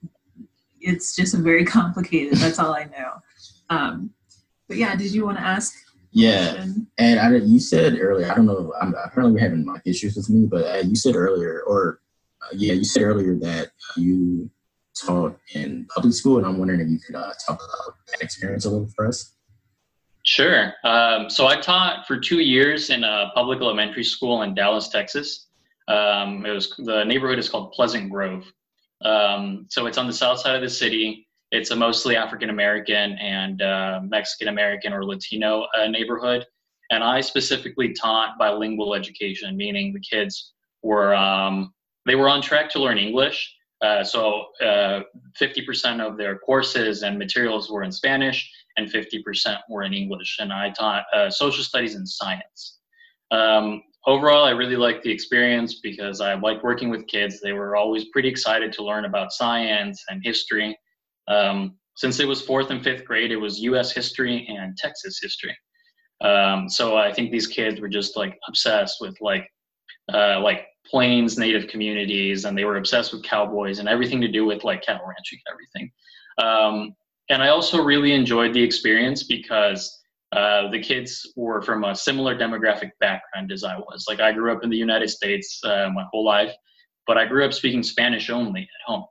[0.81, 2.37] it's just very complicated.
[2.37, 3.13] That's all I know.
[3.69, 4.11] Um,
[4.67, 5.73] but yeah, did you want to ask?
[6.11, 6.65] Yeah,
[6.97, 8.31] and I, you said earlier.
[8.31, 8.73] I don't know.
[8.81, 11.99] I'm apparently we're having mic issues with me, but uh, you said earlier, or
[12.41, 14.49] uh, yeah, you said earlier that you
[14.99, 18.65] taught in public school, and I'm wondering if you could uh, talk about that experience
[18.65, 19.35] a little for us.
[20.23, 20.73] Sure.
[20.83, 25.46] Um, so I taught for two years in a public elementary school in Dallas, Texas.
[25.88, 28.52] Um, it was the neighborhood is called Pleasant Grove.
[29.04, 31.28] Um, so it's on the south side of the city.
[31.52, 36.45] It's a mostly African American and uh, Mexican American or Latino uh, neighborhood.
[36.91, 41.73] And I specifically taught bilingual education, meaning the kids were um,
[42.06, 45.02] they were on track to learn English, uh, so uh,
[45.39, 50.38] 50% of their courses and materials were in Spanish, and 50% were in English.
[50.39, 52.80] And I taught uh, social studies and science.
[53.32, 57.39] Um, overall, I really liked the experience because I liked working with kids.
[57.39, 60.77] They were always pretty excited to learn about science and history.
[61.27, 63.91] Um, since it was fourth and fifth grade, it was U.S.
[63.91, 65.55] history and Texas history.
[66.21, 69.47] Um, so I think these kids were just like obsessed with like
[70.11, 74.45] uh, like plains native communities and they were obsessed with cowboys and everything to do
[74.45, 75.91] with like cattle ranching and everything
[76.37, 76.95] um,
[77.29, 79.99] and i also really enjoyed the experience because
[80.33, 84.05] uh, the kids were from a similar demographic background as i was.
[84.07, 86.53] Like i grew up in the united states uh, my whole life
[87.05, 89.05] but i grew up speaking spanish only at home.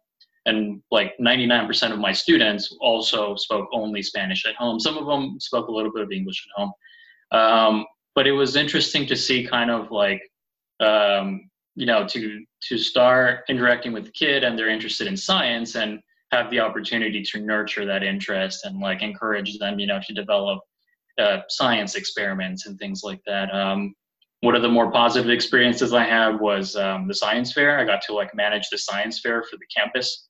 [0.48, 4.78] And like 99% of my students also spoke only spanish at home.
[4.78, 6.72] Some of them spoke a little bit of english at home.
[7.32, 10.20] Um, but it was interesting to see kind of like
[10.80, 15.76] um, you know to to start interacting with the kid and they're interested in science
[15.76, 16.00] and
[16.32, 20.60] have the opportunity to nurture that interest and like encourage them you know to develop
[21.18, 23.52] uh, science experiments and things like that.
[23.54, 23.94] Um,
[24.40, 27.78] one of the more positive experiences i had was um, the science fair.
[27.78, 30.28] I got to like manage the science fair for the campus.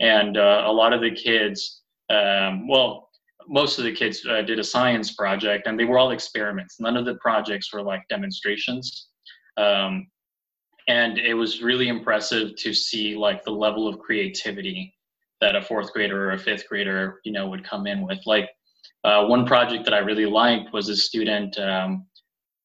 [0.00, 3.06] And uh, a lot of the kids um, well
[3.48, 6.80] most of the kids uh, did a science project and they were all experiments.
[6.80, 9.08] None of the projects were like demonstrations.
[9.56, 10.08] Um,
[10.88, 14.94] and it was really impressive to see like the level of creativity
[15.40, 18.20] that a fourth grader or a fifth grader you know would come in with.
[18.26, 18.48] Like
[19.06, 22.06] uh, one project that i really liked was a student um,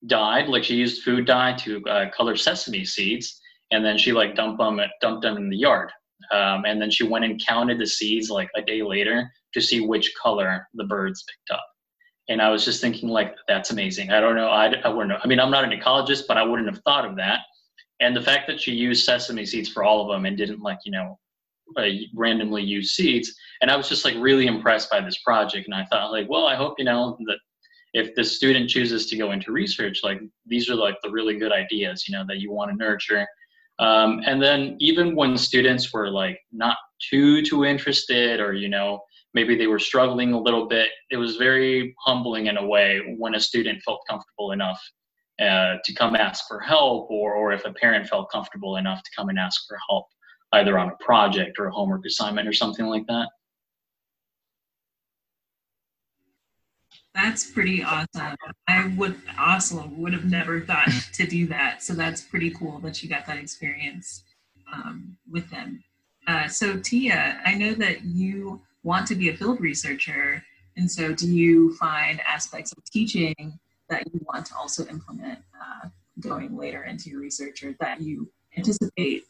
[0.08, 3.40] dyed like she used food dye to uh, color sesame seeds
[3.72, 5.92] and then she like dumped them dumped them in the yard
[6.32, 9.82] um, and then she went and counted the seeds like a day later to see
[9.82, 11.66] which color the birds picked up
[12.30, 14.12] And I was just thinking, like, that's amazing.
[14.12, 14.50] I don't know.
[14.50, 15.20] I, I wouldn't know.
[15.24, 17.40] I mean, I'm not an ecologist, but I wouldn't have thought of that.
[18.00, 20.80] And the fact that she used sesame seeds for all of them and didn't, like,
[20.86, 21.20] you know,
[21.78, 23.34] uh, randomly use seeds.
[23.62, 25.68] And I was just, like, really impressed by this project.
[25.68, 27.40] And I thought, like, well, I hope, you know, that
[27.94, 31.52] if the student chooses to go into research, like, these are, like, the really good
[31.52, 33.28] ideas, you know, that you want to nurture.
[33.80, 36.78] Um, and then even when students were, like, not
[37.10, 39.00] too, too interested or, you know,
[39.34, 40.90] maybe they were struggling a little bit.
[41.10, 44.80] It was very humbling in a way when a student felt comfortable enough
[45.42, 49.10] uh, to come ask for help, or, or if a parent felt comfortable enough to
[49.18, 50.06] come and ask for help,
[50.54, 53.30] either on a project or a homework assignment or something like that.
[57.14, 58.36] That's pretty awesome.
[58.68, 61.84] I would also would have never thought to do that.
[61.84, 64.24] So that's pretty cool that you got that experience
[64.72, 65.84] um, with them.
[66.28, 70.44] Uh, so Tia, I know that you want to be a field researcher.
[70.78, 73.60] And so, do you find aspects of teaching
[73.90, 78.32] that you want to also implement uh, going later into your research or that you
[78.58, 79.26] anticipate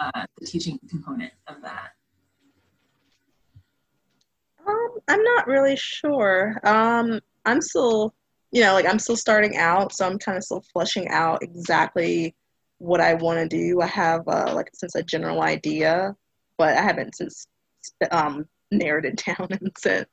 [0.00, 1.90] uh, the teaching component of that?
[4.66, 6.60] Um, I'm not really sure.
[6.64, 8.14] Um, I'm still,
[8.50, 12.34] you know, like I'm still starting out, so I'm kind of still fleshing out exactly
[12.78, 13.80] what I want to do.
[13.80, 16.14] I have uh, like since a general idea,
[16.58, 17.46] but I haven't since
[18.10, 20.08] um, narrowed it down in a sense.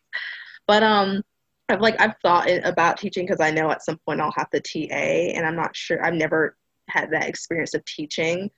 [0.68, 1.24] But um,
[1.70, 4.60] I've like I've thought about teaching because I know at some point I'll have to
[4.60, 6.04] TA, and I'm not sure.
[6.04, 6.56] I've never
[6.90, 8.50] had that experience of teaching.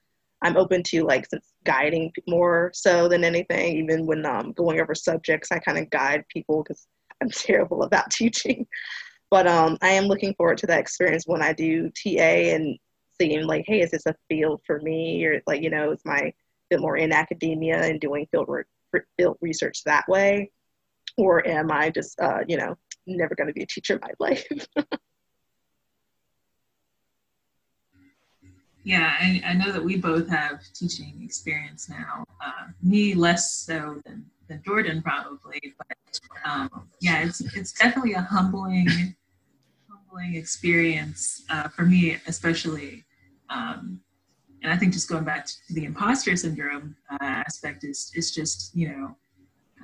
[0.45, 1.27] I'm open to like
[1.63, 3.77] guiding more so than anything.
[3.77, 6.87] Even when um, going over subjects, I kind of guide people because
[7.21, 8.67] I'm terrible about teaching.
[9.31, 12.77] But um, I am looking forward to that experience when I do TA and
[13.19, 16.31] seeing like, hey, is this a field for me, or like you know, is my
[16.69, 18.67] bit more in academia and doing field work
[19.17, 20.49] field research that way
[21.17, 22.75] or am i just uh, you know
[23.07, 24.45] never going to be a teacher in my life
[28.85, 32.23] yeah I, I, know that we both have teaching experience now.
[32.45, 36.69] Uh, me less so than, than jordan probably but um,
[37.01, 38.87] yeah it's, it's definitely a humbling
[40.15, 43.03] humbling experience uh, for me especially.
[43.49, 43.99] Um,
[44.63, 48.75] and I think just going back to the imposter syndrome uh, aspect is is just
[48.75, 49.15] you know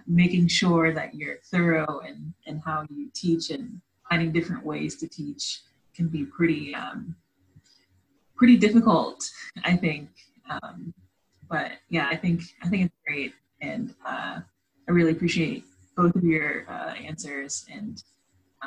[0.08, 5.08] making sure that you're thorough and and how you teach and finding different ways to
[5.08, 5.62] teach
[5.96, 7.16] can be pretty um,
[8.42, 9.24] pretty difficult.
[9.64, 10.10] I think,
[10.50, 10.92] um,
[11.48, 14.40] but yeah, I think I think it's great, and uh,
[14.90, 15.64] I really appreciate
[15.96, 18.04] both of your uh, answers, and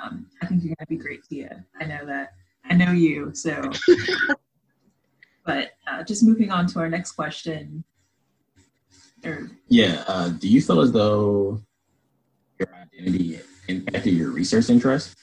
[0.01, 1.65] um, I think you're gonna be great, Tia.
[1.81, 2.35] I know that.
[2.71, 3.69] I know you, so
[5.45, 7.83] But uh, just moving on to our next question.
[9.25, 11.61] Or, yeah, uh, do you feel as though
[12.61, 15.17] your identity impacted your research interest?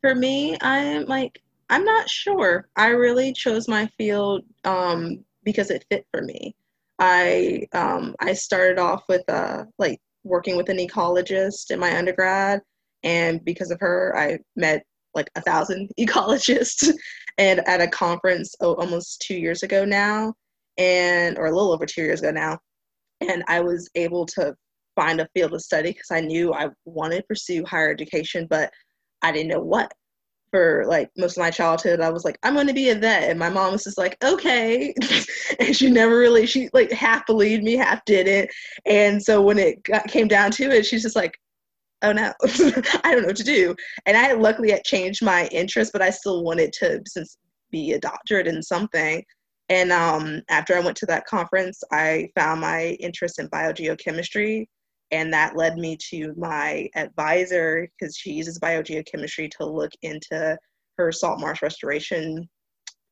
[0.00, 2.68] For me, I'm like, I'm not sure.
[2.76, 6.54] I really chose my field um, because it fit for me.
[6.98, 12.60] I um, I started off with uh, like working with an ecologist in my undergrad,
[13.02, 14.82] and because of her, I met
[15.14, 16.92] like a thousand ecologists
[17.38, 20.32] and at a conference oh, almost two years ago now
[20.76, 22.58] and or a little over two years ago now
[23.20, 24.54] and i was able to
[24.94, 28.70] find a field of study because i knew i wanted to pursue higher education but
[29.22, 29.92] i didn't know what
[30.50, 33.30] for like most of my childhood i was like i'm going to be a vet
[33.30, 34.94] and my mom was just like okay
[35.60, 38.50] and she never really she like half believed me half didn't
[38.86, 41.38] and so when it got, came down to it she's just like
[42.02, 42.32] oh no,
[43.04, 43.74] I don't know what to do.
[44.06, 47.38] And I luckily had changed my interest, but I still wanted to since
[47.70, 49.22] be a doctorate in something.
[49.68, 54.66] And um, after I went to that conference, I found my interest in biogeochemistry,
[55.10, 60.56] and that led me to my advisor because she uses biogeochemistry to look into
[60.98, 62.48] her salt marsh restoration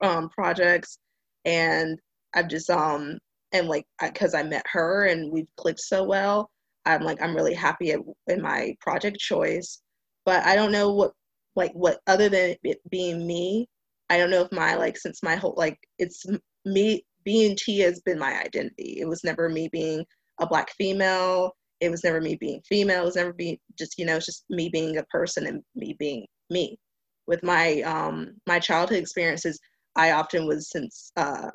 [0.02, 0.98] um, projects.
[1.44, 1.98] And
[2.34, 3.18] I've just um
[3.52, 6.50] and like because I, I met her and we've clicked so well,
[6.84, 9.80] I'm like I'm really happy at, in my project choice,
[10.24, 11.12] but I don't know what
[11.54, 13.68] like what other than it being me.
[14.10, 16.24] I don't know if my like since my whole like it's
[16.64, 18.98] me being T has been my identity.
[19.00, 20.04] It was never me being
[20.40, 21.52] a black female.
[21.80, 23.02] It was never me being female.
[23.02, 25.94] It was never be just you know it's just me being a person and me
[25.98, 26.78] being me.
[27.26, 29.58] With my um my childhood experiences,
[29.96, 31.50] I often was since uh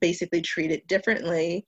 [0.00, 1.64] basically treated differently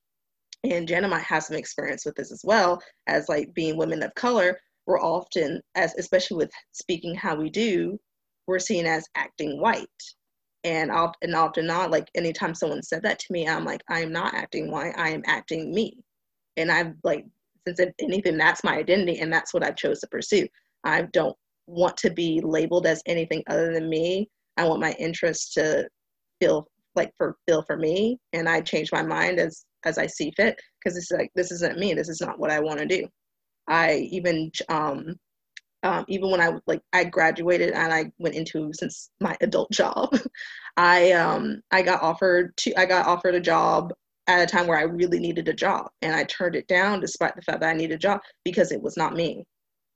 [0.65, 4.15] and Jenna might have some experience with this as well as like being women of
[4.15, 7.99] color we're often as especially with speaking how we do
[8.47, 9.87] we're seen as acting white
[10.65, 14.13] and often, and often not like anytime someone said that to me i'm like i'm
[14.13, 15.93] not acting white i am acting me
[16.57, 17.25] and i've like
[17.67, 20.47] since if anything, that's my identity and that's what I chose to pursue.
[20.85, 21.37] I don't
[21.67, 24.29] want to be labeled as anything other than me.
[24.57, 25.89] I want my interests to
[26.41, 30.33] feel like for feel for me, and I change my mind as as I see
[30.37, 31.95] fit because it's like this isn't me.
[31.95, 33.07] This is not what I want to do.
[33.69, 35.15] I even um,
[35.83, 40.17] um, even when I like I graduated and I went into since my adult job,
[40.77, 43.93] I um I got offered to I got offered a job
[44.29, 47.35] at a time where I really needed a job and I turned it down despite
[47.35, 49.45] the fact that I needed a job because it was not me.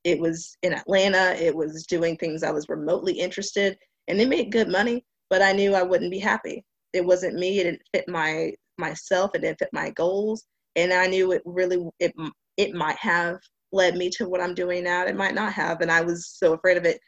[0.05, 3.76] It was in Atlanta, it was doing things I was remotely interested
[4.09, 6.64] and it made good money, but I knew I wouldn't be happy.
[6.95, 10.45] It wasn't me, it didn't fit my myself, it didn't fit my goals
[10.76, 12.14] and I knew it really it
[12.57, 13.37] it might have
[13.70, 15.05] led me to what I'm doing now.
[15.05, 16.99] It might not have and I was so afraid of it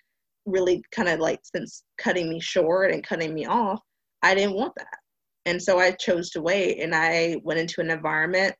[0.45, 3.81] really kind of like since cutting me short and cutting me off,
[4.23, 4.99] I didn't want that.
[5.47, 8.55] And so I chose to wait and I went into an environment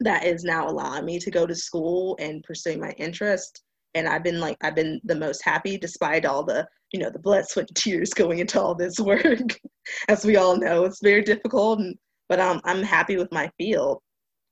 [0.00, 3.62] that is now allowing me to go to school and pursue my interest.
[3.94, 7.18] And I've been like, I've been the most happy despite all the, you know, the
[7.18, 9.60] blood, sweat, and tears going into all this work.
[10.08, 11.80] As we all know, it's very difficult.
[11.80, 11.96] And,
[12.28, 13.98] but um, I'm happy with my field.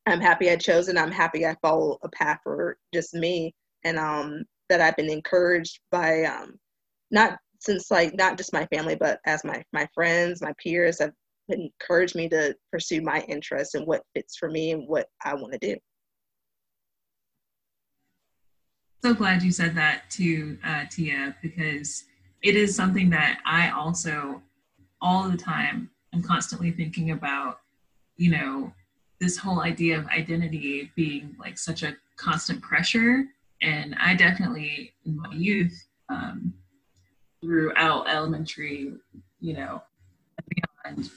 [0.06, 3.54] I'm happy I chose and I'm happy I follow a path for just me.
[3.84, 6.58] And um, that I've been encouraged by um,
[7.10, 11.12] not since like not just my family, but as my my friends, my peers have
[11.48, 15.52] encouraged me to pursue my interests and what fits for me and what I want
[15.52, 15.76] to do.
[19.02, 22.04] So glad you said that to uh, Tia because
[22.42, 24.42] it is something that I also
[25.00, 27.60] all the time am constantly thinking about.
[28.16, 28.72] You know,
[29.20, 33.24] this whole idea of identity being like such a constant pressure,
[33.62, 36.52] and I definitely in my youth um,
[37.40, 38.94] throughout elementary,
[39.40, 39.82] you know,
[40.84, 41.10] beyond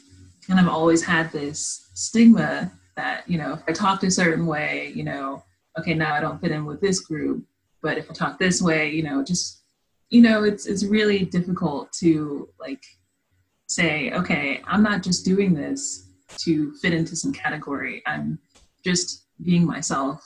[0.48, 4.92] kind of always had this stigma that, you know, if I talked a certain way,
[4.96, 5.44] you know,
[5.80, 7.46] okay, now I don't fit in with this group.
[7.82, 9.62] But if I talk this way, you know, just,
[10.10, 12.84] you know, it's, it's really difficult to like
[13.68, 18.04] say, okay, I'm not just doing this to fit into some category.
[18.06, 18.39] I'm
[18.84, 20.24] just being myself.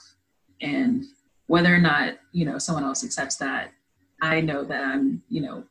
[0.60, 1.04] And
[1.46, 3.70] whether or not, you know, someone else accepts that,
[4.20, 5.64] I know that I'm, you know,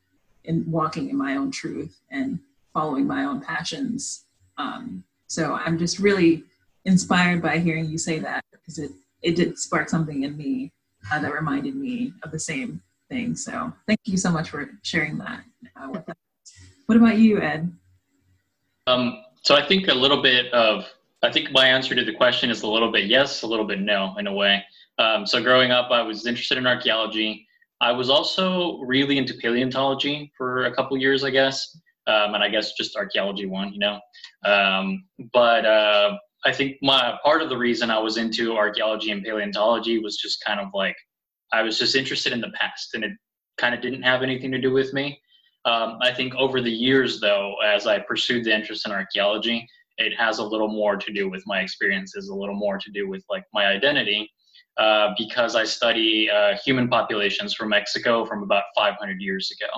[0.43, 2.39] in walking in my own truth and
[2.74, 4.24] following my own passions
[4.58, 6.43] um, so I'm just really
[6.86, 8.91] inspired by hearing you say that because it,
[9.22, 10.72] it did spark something in me
[11.12, 13.36] uh, that reminded me of the same thing.
[13.36, 15.41] So thank you so much for sharing that
[15.76, 16.16] uh, with us.
[16.86, 17.72] What about you, Ed?
[18.88, 20.86] Um, so I think a little bit of,
[21.24, 23.82] I think my answer to the question is a little bit yes, a little bit
[23.82, 24.64] no in a way.
[24.99, 27.47] Um, so growing up, I was interested in archaeology.
[27.82, 31.76] I was also really into paleontology for a couple years, I guess
[32.08, 33.99] um, and I guess just archaeology one, you know.
[34.45, 39.24] Um, but uh, I think my part of the reason I was into archaeology and
[39.24, 40.95] paleontology was just kind of like
[41.51, 43.12] I was just interested in the past, and it
[43.58, 45.20] kind of didn't have anything to do with me.
[45.66, 50.14] Um, I think over the years, though, as I pursued the interest in archaeology, it
[50.18, 53.24] has a little more to do with my experiences, a little more to do with
[53.30, 54.30] like my identity,
[54.78, 59.72] uh, because I study uh, human populations from Mexico from about 500 years ago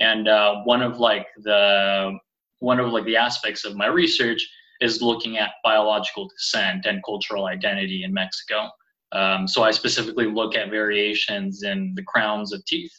[0.00, 2.18] and uh, one of like the
[2.60, 4.46] one of like the aspects of my research
[4.80, 8.68] is looking at biological descent and cultural identity in Mexico.
[9.12, 12.92] Um, so I specifically look at variations in the crowns of teeth,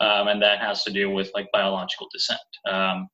[0.00, 2.40] um, and that has to do with like biological descent.
[2.68, 3.08] Um,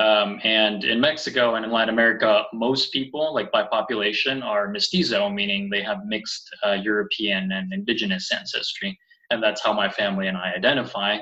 [0.00, 5.28] um and in Mexico and in Latin America, most people, like by population, are mestizo,
[5.28, 8.98] meaning they have mixed uh, European and indigenous ancestry,
[9.30, 11.18] and that's how my family and I identify.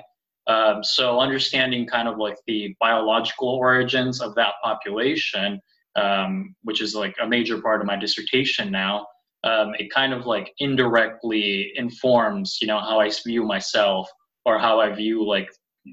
[0.50, 5.60] Um, so understanding kind of like the biological origins of that population,
[5.94, 9.06] um, which is like a major part of my dissertation now,
[9.44, 14.10] um, it kind of like indirectly informs, you know, how I view myself
[14.44, 15.48] or how I view like,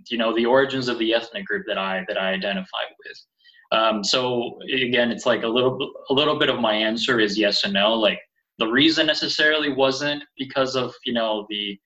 [0.09, 3.79] you know, the origins of the ethnic group that I that I identify with.
[3.79, 5.77] Um, so again, it's like a little
[6.09, 7.93] a little bit of my answer is yes and no.
[7.93, 8.19] Like
[8.57, 11.79] the reason necessarily wasn't because of you know the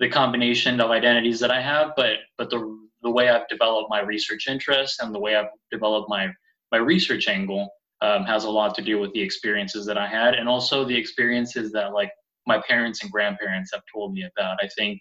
[0.00, 4.00] the combination of identities that I have, but but the the way I've developed my
[4.00, 6.28] research interest and the way I've developed my
[6.72, 7.70] my research angle
[8.02, 10.96] um, has a lot to do with the experiences that I had, and also the
[10.96, 12.10] experiences that like
[12.46, 14.58] my parents and grandparents have told me about.
[14.62, 15.00] I think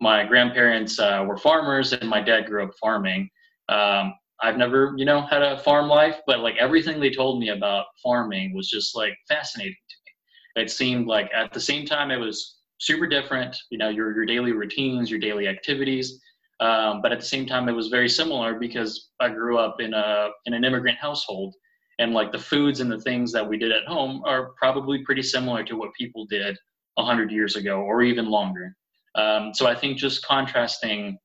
[0.00, 3.28] my grandparents uh, were farmers, and my dad grew up farming.
[3.68, 7.50] Um, I've never, you know, had a farm life, but like everything they told me
[7.50, 10.62] about farming was just like fascinating to me.
[10.62, 14.26] It seemed like at the same time it was super different, you know, your, your
[14.26, 16.20] daily routines, your daily activities.
[16.60, 19.94] Um, but at the same time, it was very similar because I grew up in
[19.94, 21.54] a in an immigrant household,
[21.98, 25.22] and like the foods and the things that we did at home are probably pretty
[25.22, 26.58] similar to what people did
[26.94, 28.76] 100 years ago or even longer.
[29.14, 31.18] Um, so I think just contrasting,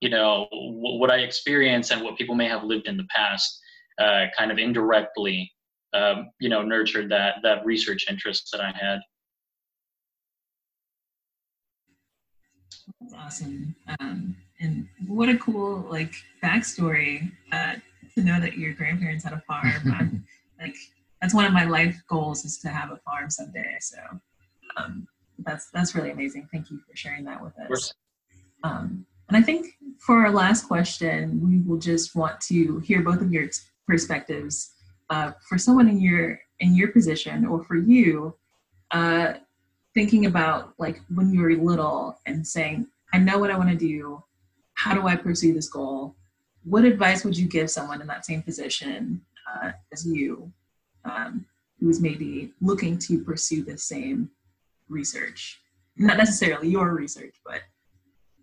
[0.00, 3.60] you know, w- what I experience and what people may have lived in the past,
[3.98, 5.52] uh, kind of indirectly,
[5.92, 9.00] um, you know, nurtured that that research interest that I had.
[13.02, 13.74] That's awesome.
[14.00, 17.74] Um, and what a cool like backstory uh,
[18.14, 20.24] to know that your grandparents had a farm.
[20.60, 20.76] like
[21.20, 23.76] that's one of my life goals is to have a farm someday.
[23.80, 23.98] So
[24.76, 25.06] um,
[25.38, 26.48] that's that's really amazing.
[26.52, 27.92] Thank you for sharing that with us.
[28.62, 33.20] Um, and I think for our last question, we will just want to hear both
[33.20, 33.48] of your
[33.86, 34.72] perspectives.
[35.10, 38.34] Uh, for someone in your in your position, or for you,
[38.92, 39.34] uh,
[39.94, 43.76] thinking about like when you were little and saying, "I know what I want to
[43.76, 44.22] do.
[44.74, 46.14] How do I pursue this goal?"
[46.64, 49.20] What advice would you give someone in that same position
[49.52, 50.52] uh, as you,
[51.04, 51.44] um,
[51.80, 54.30] who's maybe looking to pursue the same
[54.88, 55.60] research.
[55.96, 57.62] Not necessarily your research, but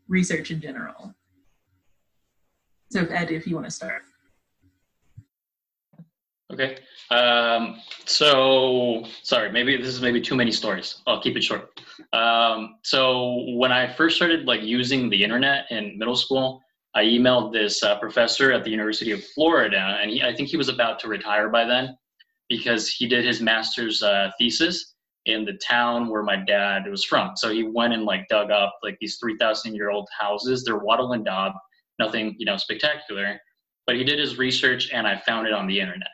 [0.08, 1.14] research in general.
[2.92, 4.04] So, Ed, if you want to start.
[6.52, 6.78] Okay.
[7.12, 11.02] Um, so, sorry, maybe this is maybe too many stories.
[11.08, 11.80] I'll keep it short.
[12.14, 16.62] Um, so, when I first started like using the internet in middle school,
[16.96, 20.58] I emailed this uh, professor at the University of Florida, and he, I think he
[20.58, 21.96] was about to retire by then
[22.50, 24.96] because he did his master's uh, thesis
[25.26, 27.36] in the town where my dad was from.
[27.36, 30.64] So he went and like dug up like these 3,000 year old houses.
[30.64, 31.54] They're wattle and daub,
[32.00, 33.40] nothing, you know, spectacular.
[33.86, 36.08] But he did his research and I found it on the internet.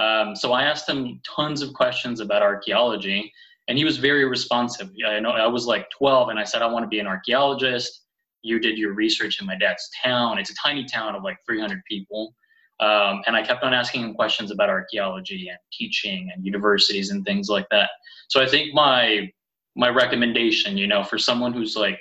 [0.00, 3.32] Um, so I asked him tons of questions about archaeology
[3.68, 4.90] and he was very responsive.
[5.06, 8.04] I know I was like 12 and I said, I want to be an archaeologist.
[8.42, 10.38] You did your research in my dad's town.
[10.38, 12.34] It's a tiny town of like 300 people.
[12.80, 17.24] Um, and I kept on asking him questions about archaeology and teaching and universities and
[17.24, 17.90] things like that.
[18.28, 19.30] So I think my
[19.76, 22.00] my recommendation, you know, for someone who's like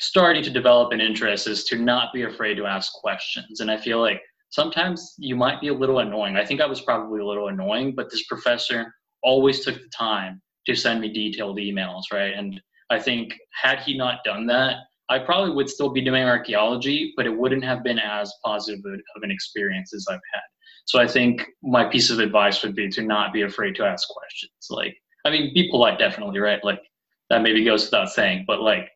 [0.00, 3.60] starting to develop an interest is to not be afraid to ask questions.
[3.60, 4.22] And I feel like
[4.52, 6.36] sometimes you might be a little annoying.
[6.36, 10.40] I think I was probably a little annoying, but this professor always took the time
[10.66, 12.34] to send me detailed emails, right?
[12.34, 14.76] And I think had he not done that,
[15.08, 19.22] I probably would still be doing archaeology, but it wouldn't have been as positive of
[19.22, 20.42] an experience as I've had.
[20.84, 24.06] So I think my piece of advice would be to not be afraid to ask
[24.08, 24.52] questions.
[24.70, 26.62] Like, I mean, be polite, definitely, right?
[26.62, 26.80] Like,
[27.30, 28.88] that maybe goes without saying, but like,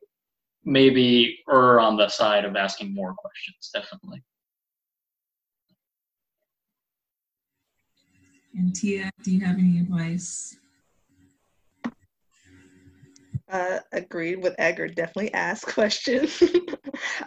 [0.65, 4.23] maybe err on the side of asking more questions, definitely.
[8.57, 10.57] And Tia, do you have any advice
[13.49, 14.89] uh, agreed with Edgar.
[14.89, 16.43] Definitely ask questions.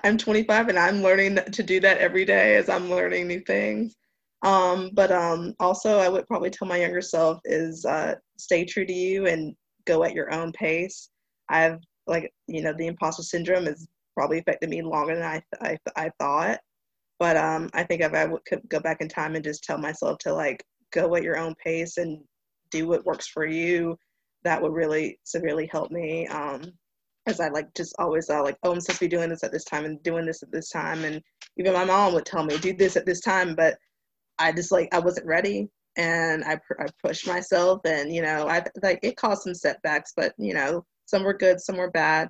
[0.03, 3.95] I'm 25 and I'm learning to do that every day as I'm learning new things.
[4.43, 8.85] Um, but um, also, I would probably tell my younger self is uh, stay true
[8.85, 9.55] to you and
[9.85, 11.09] go at your own pace.
[11.49, 15.77] I've like you know the imposter syndrome has probably affected me longer than I I,
[15.95, 16.59] I thought.
[17.19, 19.77] But um, I think if I would, could go back in time and just tell
[19.77, 22.19] myself to like go at your own pace and
[22.71, 23.97] do what works for you
[24.43, 26.27] that would really severely help me.
[26.27, 26.63] Um,
[27.27, 29.51] as I like just always uh, like, oh, I'm supposed to be doing this at
[29.51, 31.03] this time and doing this at this time.
[31.03, 31.21] And
[31.57, 33.77] even my mom would tell me, do this at this time, but
[34.39, 35.67] I just like, I wasn't ready.
[35.97, 40.33] And I, I pushed myself and, you know, I like it caused some setbacks, but
[40.37, 42.29] you know, some were good, some were bad.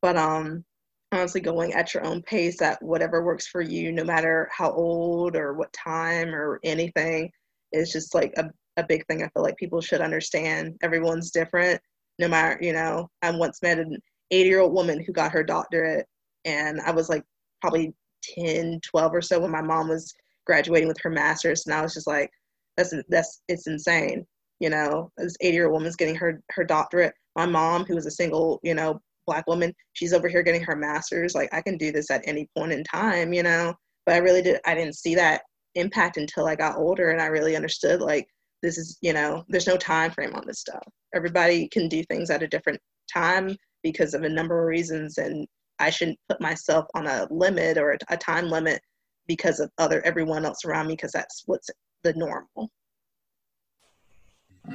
[0.00, 0.64] But um,
[1.10, 5.34] honestly, going at your own pace at whatever works for you, no matter how old
[5.34, 7.32] or what time or anything,
[7.72, 10.76] is just like a a big thing I feel like people should understand.
[10.82, 11.80] Everyone's different,
[12.18, 13.98] no matter, you know, I once met an
[14.30, 16.06] 80 year old woman who got her doctorate,
[16.44, 17.24] and I was like
[17.60, 17.92] probably
[18.22, 20.14] 10, 12 or so when my mom was
[20.46, 22.30] graduating with her master's, and I was just like,
[22.76, 24.24] that's, that's, it's insane.
[24.60, 27.14] You know, this 80 year old woman's getting her, her doctorate.
[27.36, 30.76] My mom, who was a single, you know, black woman, she's over here getting her
[30.76, 31.34] master's.
[31.34, 33.74] Like, I can do this at any point in time, you know,
[34.06, 35.42] but I really did, I didn't see that
[35.74, 38.26] impact until I got older and I really understood like
[38.62, 40.82] this is you know there's no time frame on this stuff.
[41.14, 42.80] Everybody can do things at a different
[43.12, 45.46] time because of a number of reasons and
[45.78, 48.80] i shouldn't put myself on a limit or a time limit
[49.26, 51.70] because of other everyone else around me because that's what's
[52.02, 52.70] the normal.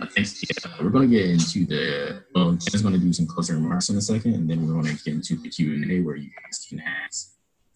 [0.01, 0.43] Uh, thanks
[0.81, 3.97] we're going to get into the well jen's going to do some closing remarks in
[3.97, 6.81] a second and then we're going to get into the q&a where you guys can
[6.81, 7.33] ask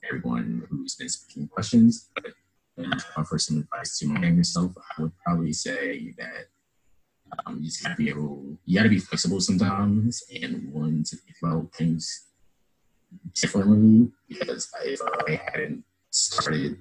[0.08, 2.10] everyone who's been speaking questions.
[2.16, 2.34] But
[2.78, 6.48] and offer some advice to my younger self, I would probably say that
[7.46, 11.38] um, you just gotta be able, you gotta be flexible sometimes and one to think
[11.42, 12.28] about things
[13.34, 14.12] differently.
[14.28, 16.78] Because if I hadn't started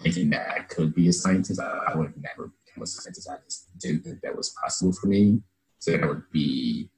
[0.00, 3.28] thinking that I could be a scientist, I, I would never become a scientist.
[3.30, 5.40] I just didn't think that was possible for me.
[5.78, 6.88] So that would be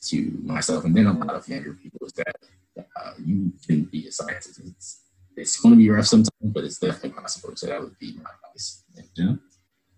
[0.00, 2.34] to myself and then a lot of younger people is that
[2.78, 4.60] uh, you can be a scientist.
[4.64, 5.07] It's,
[5.38, 7.54] it's going to be rough sometimes, but it's definitely possible.
[7.54, 8.84] So that would be my advice.
[9.14, 9.34] Yeah.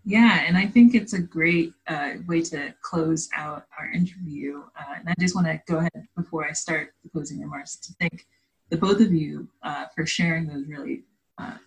[0.04, 4.62] Yeah, and I think it's a great uh, way to close out our interview.
[4.78, 7.92] Uh, and I just want to go ahead before I start the closing remarks to
[8.00, 8.26] thank
[8.70, 11.04] the both of you uh, for sharing those really
[11.38, 11.58] uh,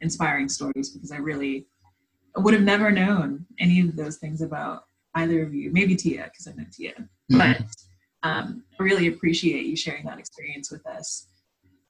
[0.00, 1.66] inspiring stories because I really
[2.36, 5.70] would have never known any of those things about either of you.
[5.70, 7.38] Maybe Tia, because I know Tia, mm-hmm.
[7.38, 7.62] but
[8.22, 11.28] um, I really appreciate you sharing that experience with us.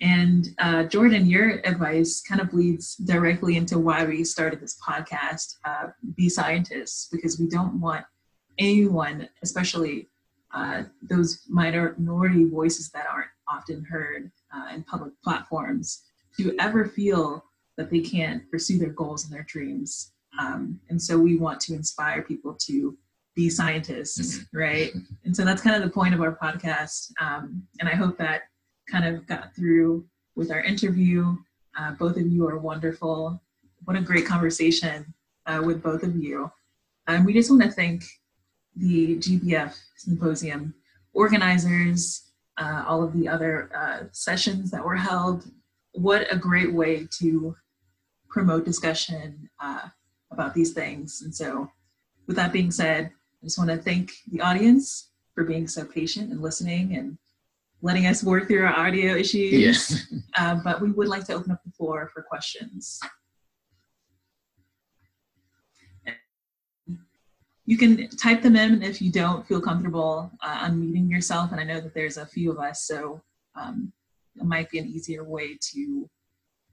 [0.00, 5.56] And uh, Jordan, your advice kind of leads directly into why we started this podcast,
[5.64, 8.04] uh, Be Scientists, because we don't want
[8.58, 10.08] anyone, especially
[10.54, 16.02] uh, those minority voices that aren't often heard uh, in public platforms,
[16.38, 17.44] to ever feel
[17.76, 20.12] that they can't pursue their goals and their dreams.
[20.38, 22.96] Um, and so we want to inspire people to
[23.34, 24.58] be scientists, mm-hmm.
[24.58, 24.92] right?
[25.24, 27.10] And so that's kind of the point of our podcast.
[27.20, 28.42] Um, and I hope that
[28.90, 31.36] kind of got through with our interview.
[31.78, 33.40] Uh, both of you are wonderful.
[33.84, 35.12] What a great conversation
[35.46, 36.50] uh, with both of you.
[37.06, 38.04] And we just want to thank
[38.74, 40.74] the GBF Symposium
[41.12, 45.44] organizers, uh, all of the other uh, sessions that were held.
[45.92, 47.56] What a great way to
[48.28, 49.88] promote discussion uh,
[50.30, 51.22] about these things.
[51.22, 51.70] And so,
[52.26, 56.32] with that being said, I just want to thank the audience for being so patient
[56.32, 57.16] and listening and
[57.82, 59.52] letting us work through our audio issues.
[59.52, 60.06] Yes.
[60.38, 63.00] Uh, but we would like to open up the floor for questions.
[67.64, 71.52] You can type them in if you don't feel comfortable uh, unmuting yourself.
[71.52, 73.22] And I know that there's a few of us, so
[73.54, 73.94] um,
[74.36, 76.08] it might be an easier way to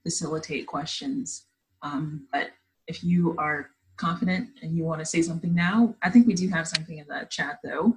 [0.03, 1.45] facilitate questions.
[1.81, 2.51] Um, but
[2.87, 6.49] if you are confident and you want to say something now, I think we do
[6.49, 7.95] have something in the chat though.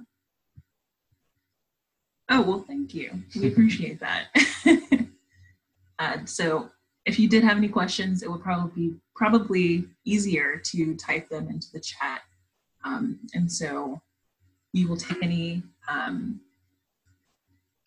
[2.29, 3.11] Oh, well, thank you.
[3.35, 4.27] We appreciate that.
[5.99, 6.69] uh, so
[7.05, 11.47] if you did have any questions, it would probably be probably easier to type them
[11.49, 12.21] into the chat.
[12.83, 14.01] Um, and so
[14.73, 16.41] we will take any um,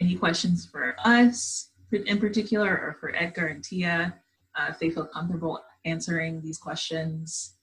[0.00, 4.14] any questions for us in particular or for Edgar and Tia
[4.56, 7.54] uh, if they feel comfortable answering these questions.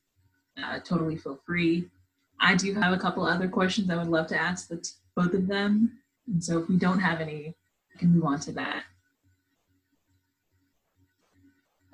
[0.61, 1.89] Uh, totally feel free.
[2.39, 5.47] I do have a couple other questions I would love to ask the both of
[5.47, 5.99] them.
[6.27, 7.55] And so if we don't have any,
[7.95, 8.83] I can move on to that.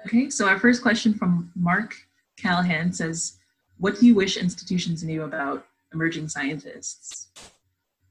[0.06, 1.96] Okay, so our first question from Mark
[2.38, 3.38] Callahan says,
[3.78, 7.30] what do you wish institutions knew about emerging scientists?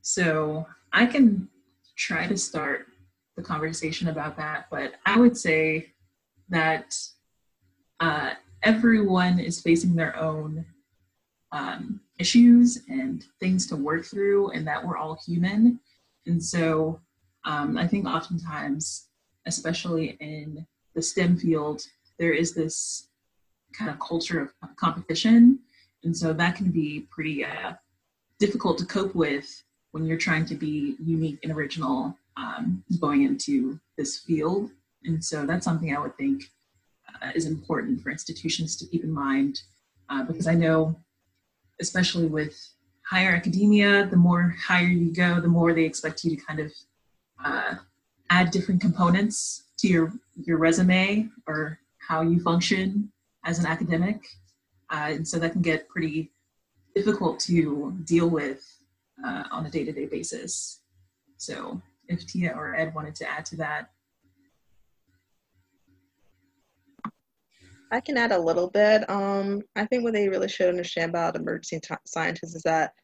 [0.01, 1.49] So I can
[1.97, 2.87] try to start
[3.37, 5.93] the conversation about that, but I would say
[6.49, 6.97] that
[8.01, 8.31] uh,
[8.63, 10.65] everyone is facing their own
[11.53, 15.79] um, issues and things to work through, and that we're all human.
[16.27, 17.01] And so
[17.45, 19.09] um, I think oftentimes,
[19.47, 21.83] especially in the STEM field,
[22.19, 23.09] there is this
[23.73, 25.59] kind of culture of competition.
[26.05, 27.73] And so that can be pretty uh,
[28.39, 29.63] difficult to cope with
[29.93, 34.71] when you're trying to be unique and original um, going into this field.
[35.05, 36.45] And so that's something I would think
[37.23, 39.63] uh, is important for institutions to keep in mind
[40.09, 40.97] uh, because I know,
[41.81, 42.57] especially with
[43.13, 46.73] higher academia, the more higher you go, the more they expect you to kind of
[47.45, 47.75] uh,
[48.31, 50.13] add different components to your
[50.47, 53.13] your resume or how you function
[53.45, 54.25] as an academic,
[54.91, 56.31] uh, and so that can get pretty
[56.95, 58.65] difficult to deal with
[59.27, 60.81] uh, on a day to day basis.
[61.37, 63.91] So, if Tia or Ed wanted to add to that.
[67.91, 69.09] I can add a little bit.
[69.11, 72.95] Um, I think what they really should understand about emergency scientists is that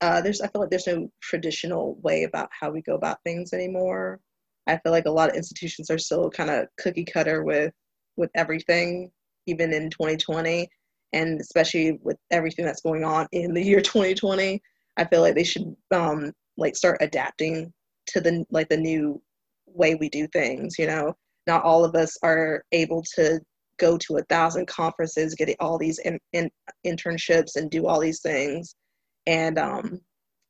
[0.00, 3.52] uh, there's I feel like there's no traditional way about how we go about things
[3.52, 4.20] anymore.
[4.66, 7.72] I feel like a lot of institutions are still kind of cookie cutter with
[8.16, 9.10] with everything,
[9.46, 10.68] even in 2020,
[11.12, 14.60] and especially with everything that's going on in the year 2020.
[14.96, 17.72] I feel like they should um, like start adapting
[18.08, 19.20] to the like the new
[19.66, 20.78] way we do things.
[20.78, 21.14] You know,
[21.46, 23.40] not all of us are able to
[23.78, 26.50] go to a thousand conferences, get all these in, in,
[26.86, 28.74] internships, and do all these things.
[29.28, 30.00] And um,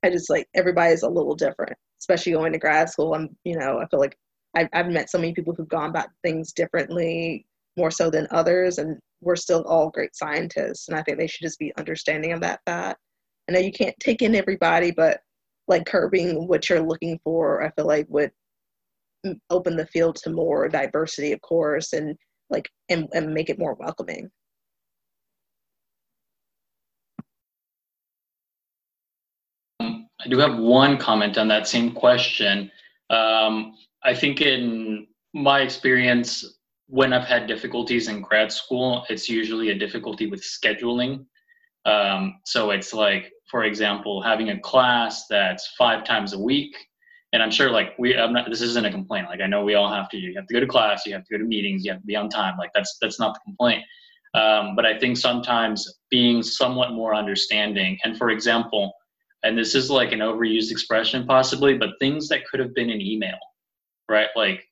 [0.05, 3.13] I just like everybody's a little different, especially going to grad school.
[3.13, 4.17] I'm, you know, I feel like
[4.57, 7.45] I've, I've met so many people who've gone about things differently,
[7.77, 10.89] more so than others, and we're still all great scientists.
[10.89, 13.01] And I think they should just be understanding of that fact.
[13.49, 15.19] I know you can't take in everybody, but
[15.67, 18.31] like curbing what you're looking for, I feel like would
[19.51, 22.17] open the field to more diversity, of course, and
[22.49, 24.31] like and, and make it more welcoming
[30.25, 32.71] I do have one comment on that same question.
[33.11, 36.59] Um, I think in my experience,
[36.89, 41.27] when I've had difficulties in grad school, it's usually a difficulty with scheduling.
[41.85, 46.75] Um, so it's like, for example, having a class that's five times a week.
[47.33, 49.29] And I'm sure like we, I'm not, this isn't a complaint.
[49.29, 51.25] Like I know we all have to, you have to go to class, you have
[51.27, 52.57] to go to meetings, you have to be on time.
[52.59, 53.85] Like that's, that's not the complaint.
[54.35, 58.93] Um, but I think sometimes being somewhat more understanding and for example,
[59.43, 63.01] and this is like an overused expression possibly, but things that could have been an
[63.01, 63.39] email,
[64.09, 64.29] right?
[64.35, 64.65] Like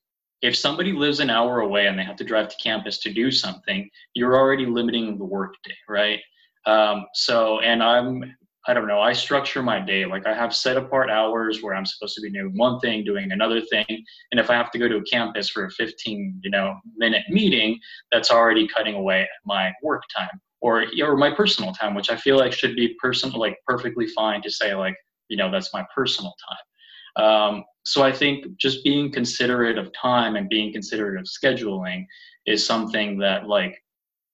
[0.42, 3.30] if somebody lives an hour away and they have to drive to campus to do
[3.30, 6.20] something, you're already limiting the workday, right?
[6.66, 8.24] Um, so, and I'm,
[8.68, 10.04] I don't know, I structure my day.
[10.04, 13.30] Like I have set apart hours where I'm supposed to be doing one thing, doing
[13.30, 13.86] another thing.
[13.88, 17.22] And if I have to go to a campus for a 15, you know, minute
[17.30, 17.78] meeting,
[18.10, 22.36] that's already cutting away my work time or, or my personal time, which I feel
[22.36, 24.96] like should be personal, like perfectly fine to say like,
[25.28, 27.24] you know, that's my personal time.
[27.24, 32.04] Um, so I think just being considerate of time and being considerate of scheduling
[32.46, 33.80] is something that like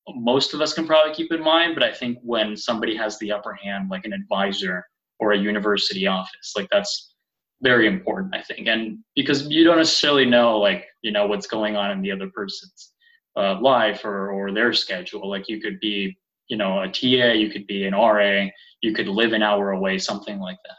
[0.09, 3.30] most of us can probably keep in mind, but I think when somebody has the
[3.30, 4.87] upper hand, like an advisor
[5.20, 7.14] or a university office, like that's
[7.61, 8.68] very important, I think.
[8.68, 12.30] And because you don't necessarily know, like, you know, what's going on in the other
[12.35, 12.93] person's
[13.37, 15.28] uh, life or, or their schedule.
[15.28, 16.16] Like, you could be,
[16.49, 18.47] you know, a TA, you could be an RA,
[18.80, 20.76] you could live an hour away, something like that.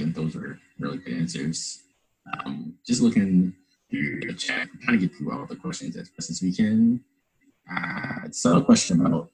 [0.00, 1.82] And those are really good answers.
[2.44, 3.54] Um, just looking
[3.90, 7.00] through the chat, trying to get through all the questions as best as we can.
[7.70, 9.30] Uh, so a question about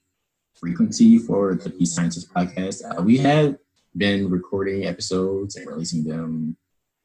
[0.54, 2.82] frequency for the Be Scientists podcast.
[2.84, 3.58] Uh, we had
[3.96, 6.56] been recording episodes and releasing them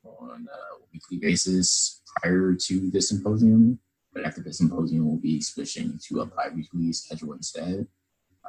[0.03, 3.79] on a weekly basis prior to the symposium,
[4.17, 7.87] but after the symposium, we'll be switching to a bi-weekly schedule instead.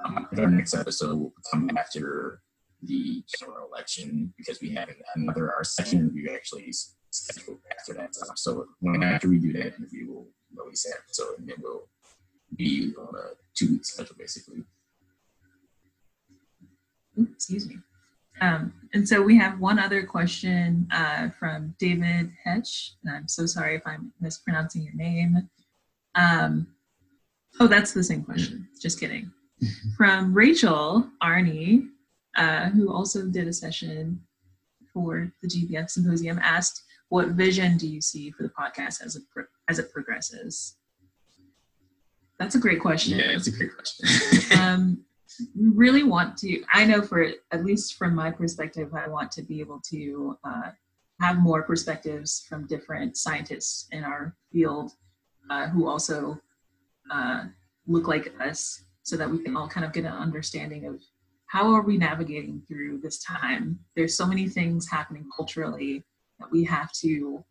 [0.03, 2.41] Um, our next episode will come after
[2.83, 6.73] the general election because we have another our second interview actually
[7.11, 8.37] scheduled after that time.
[8.37, 11.89] So when after we do that interview, we'll release that episode and then we'll
[12.57, 14.63] be on a two week schedule basically.
[17.35, 17.79] Excuse me.
[18.41, 22.93] Um, and so we have one other question uh, from David Hetch.
[23.05, 25.49] And I'm so sorry if I'm mispronouncing your name.
[26.19, 26.67] Um,
[27.61, 28.69] oh, that's the same question.
[28.81, 29.31] Just kidding.
[29.97, 31.89] from Rachel Arnie,
[32.37, 34.21] uh, who also did a session
[34.93, 39.23] for the GPF symposium, asked what vision do you see for the podcast as it
[39.33, 40.77] pro- as it progresses?
[42.39, 43.19] That's a great question.
[43.19, 44.59] Yeah, it's a great question.
[44.61, 45.05] um,
[45.57, 46.63] really want to.
[46.73, 50.71] I know for at least from my perspective, I want to be able to uh,
[51.21, 54.93] have more perspectives from different scientists in our field
[55.51, 56.41] uh, who also
[57.11, 57.45] uh,
[57.87, 61.01] look like us, so that we can all kind of get an understanding of
[61.47, 63.79] how are we navigating through this time.
[63.97, 66.05] There's so many things happening culturally
[66.39, 67.43] that we have to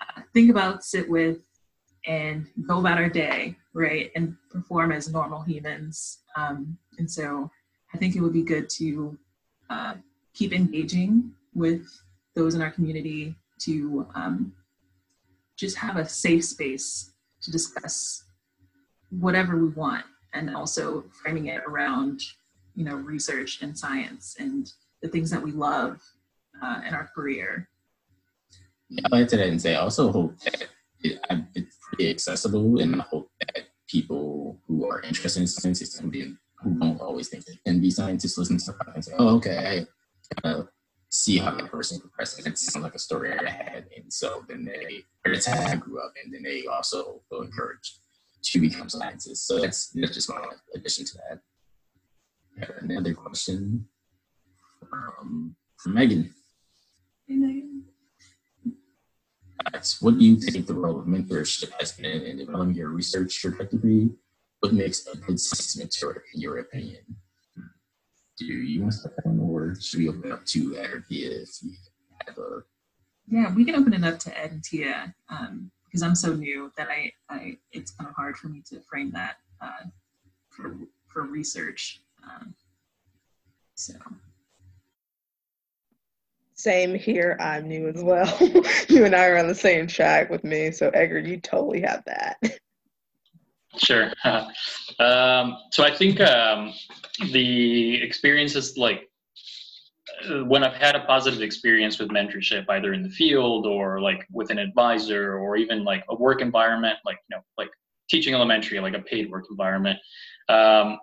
[0.00, 1.38] uh, think about, sit with,
[2.06, 4.10] and go about our day, right?
[4.14, 6.20] And perform as normal humans.
[6.36, 7.50] Um, and so
[7.92, 9.18] I think it would be good to
[9.68, 9.94] uh,
[10.32, 11.86] keep engaging with
[12.34, 14.52] those in our community to um,
[15.56, 17.09] just have a safe space
[17.42, 18.24] to discuss
[19.10, 22.20] whatever we want and also framing it around
[22.74, 24.72] you know research and science and
[25.02, 26.00] the things that we love
[26.62, 27.68] uh, in our career.
[28.88, 30.68] Yeah I'd like that and say I also hope that
[31.02, 31.20] it,
[31.54, 36.78] it's pretty accessible, and I hope that people who are interested in science and who
[36.78, 39.86] don't always think they can be scientists listen to something and say, "Oh, okay,
[40.44, 40.68] I of
[41.10, 42.44] see how that person progresses.
[42.44, 45.60] And it sounds like a story I had." And so then they, or that's how
[45.60, 47.98] I grew up, and then they also feel encouraged
[48.42, 49.46] to become scientists.
[49.46, 50.42] So that's that's just my
[50.74, 51.40] addition to that.
[52.80, 53.86] Another question
[54.88, 56.34] from, from Megan.
[57.26, 57.70] Hey, Megan
[60.00, 64.10] what do you think the role of mentorship has been in developing your research trajectory?
[64.60, 67.02] What makes a good science mentor, in your opinion?
[68.40, 71.42] Do you want to start that or should we open up to Ed or Tia
[71.42, 71.72] if you
[72.26, 72.62] have a?
[73.28, 76.72] Yeah, we can open it up to Ed and Tia um, because I'm so new
[76.78, 79.84] that I, I it's kind of hard for me to frame that uh,
[80.48, 80.74] for
[81.06, 82.00] for research.
[82.24, 82.54] Um,
[83.74, 83.92] so
[86.54, 87.36] same here.
[87.40, 88.38] I'm new as well.
[88.88, 90.70] you and I are on the same track with me.
[90.70, 92.38] So, Edgar, you totally have that.
[93.78, 94.12] Sure.
[94.24, 96.72] um, so I think um,
[97.32, 99.08] the experiences like
[100.28, 104.26] uh, when I've had a positive experience with mentorship, either in the field or like
[104.32, 107.70] with an advisor or even like a work environment, like, you know, like
[108.08, 109.98] teaching elementary, like a paid work environment.
[110.48, 110.98] Um,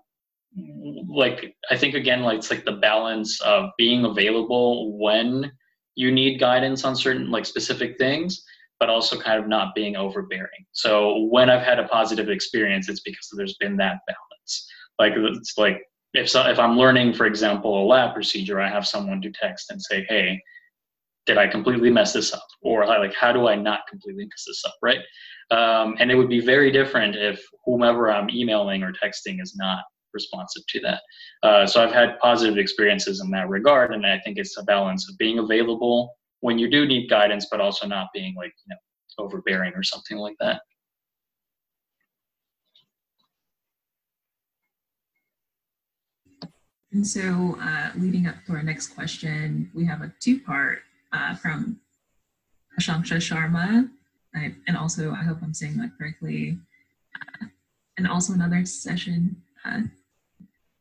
[1.07, 5.51] like I think again, like it's like the balance of being available when
[5.95, 8.43] you need guidance on certain like specific things,
[8.79, 10.65] but also kind of not being overbearing.
[10.71, 14.67] So when I've had a positive experience, it's because there's been that balance.
[14.99, 15.81] Like it's like
[16.13, 19.71] if so, if I'm learning, for example, a lab procedure, I have someone to text
[19.71, 20.41] and say, "Hey,
[21.25, 24.63] did I completely mess this up?" Or like, "How do I not completely mess this
[24.65, 24.99] up?" Right?
[25.51, 29.83] Um, and it would be very different if whomever I'm emailing or texting is not
[30.13, 31.01] responsive to that.
[31.43, 35.09] Uh, so I've had positive experiences in that regard, and I think it's a balance
[35.09, 38.77] of being available when you do need guidance, but also not being like you know
[39.23, 40.61] overbearing or something like that.
[46.91, 50.79] And so, uh, leading up to our next question, we have a two-part
[51.11, 51.79] uh, from
[52.79, 53.89] Ashanksha Sharma,
[54.33, 56.57] I, and also I hope I'm saying that correctly,
[57.15, 57.47] uh,
[57.97, 59.35] and also another session.
[59.65, 59.81] Uh,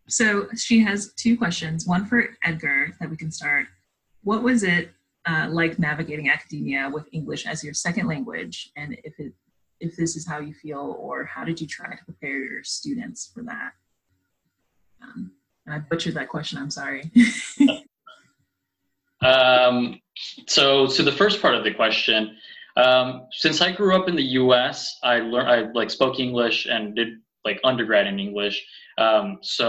[0.09, 1.87] so she has two questions.
[1.87, 3.67] One for Edgar that we can start.
[4.23, 4.93] What was it
[5.27, 9.33] uh, like navigating academia with English as your second language, and if it
[9.81, 13.31] if this is how you feel, or how did you try to prepare your students
[13.35, 13.73] for that?
[15.03, 15.33] Um,
[15.69, 16.59] I butchered that question.
[16.59, 17.11] I'm sorry.
[19.21, 20.01] um,
[20.47, 22.37] so, so the first part of the question,
[22.77, 26.95] um, since I grew up in the U.S., I learned I like spoke English and
[26.95, 27.19] did
[27.49, 28.57] like undergrad in English.
[28.99, 29.69] Um, so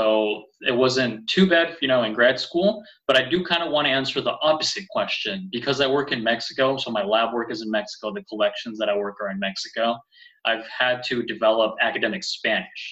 [0.71, 2.69] it wasn't too bad, you know, in grad school.
[3.07, 6.21] But I do kind of want to answer the opposite question because I work in
[6.31, 6.65] Mexico.
[6.77, 8.05] So my lab work is in Mexico.
[8.13, 9.83] The collections that I work are in Mexico.
[10.49, 12.83] I've had to develop academic Spanish.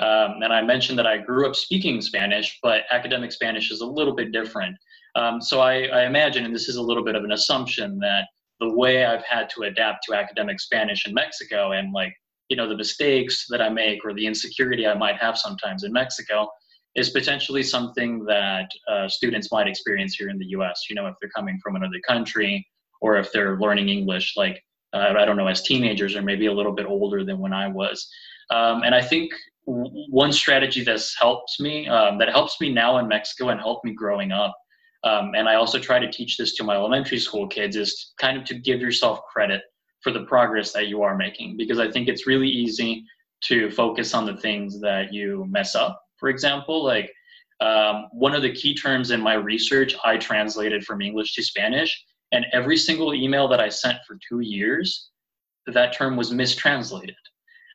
[0.00, 3.86] Um, and I mentioned that I grew up speaking Spanish, but academic Spanish is a
[3.86, 4.74] little bit different.
[5.14, 8.24] Um, so I, I imagine, and this is a little bit of an assumption, that
[8.58, 12.14] the way I've had to adapt to academic Spanish in Mexico and like,
[12.48, 15.92] you know, the mistakes that I make or the insecurity I might have sometimes in
[15.92, 16.48] Mexico
[16.94, 21.14] is potentially something that uh, students might experience here in the US, you know, if
[21.20, 22.66] they're coming from another country
[23.00, 26.52] or if they're learning English, like, uh, I don't know, as teenagers or maybe a
[26.52, 28.08] little bit older than when I was.
[28.50, 29.32] Um, and I think
[29.64, 33.92] one strategy that's helped me, um, that helps me now in Mexico and helped me
[33.92, 34.54] growing up,
[35.04, 38.38] um, and I also try to teach this to my elementary school kids, is kind
[38.38, 39.62] of to give yourself credit
[40.04, 41.56] for the progress that you are making.
[41.56, 43.04] Because I think it's really easy
[43.44, 46.00] to focus on the things that you mess up.
[46.18, 47.10] For example, like
[47.60, 52.04] um, one of the key terms in my research, I translated from English to Spanish,
[52.32, 55.10] and every single email that I sent for two years,
[55.66, 57.16] that term was mistranslated.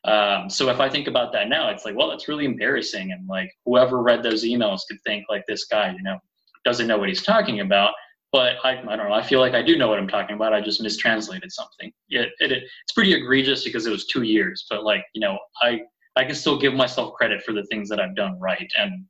[0.04, 3.12] Um, so if I think about that now, it's like, well, that's really embarrassing.
[3.12, 6.18] And like whoever read those emails could think like this guy, you know,
[6.64, 7.92] doesn't know what he's talking about.
[8.32, 9.12] But I, I don't know.
[9.12, 10.52] I feel like I do know what I'm talking about.
[10.52, 11.92] I just mistranslated something.
[12.10, 14.66] It, it, it's pretty egregious because it was two years.
[14.70, 15.80] But like, you know, I,
[16.16, 18.70] I can still give myself credit for the things that I've done right.
[18.78, 19.04] And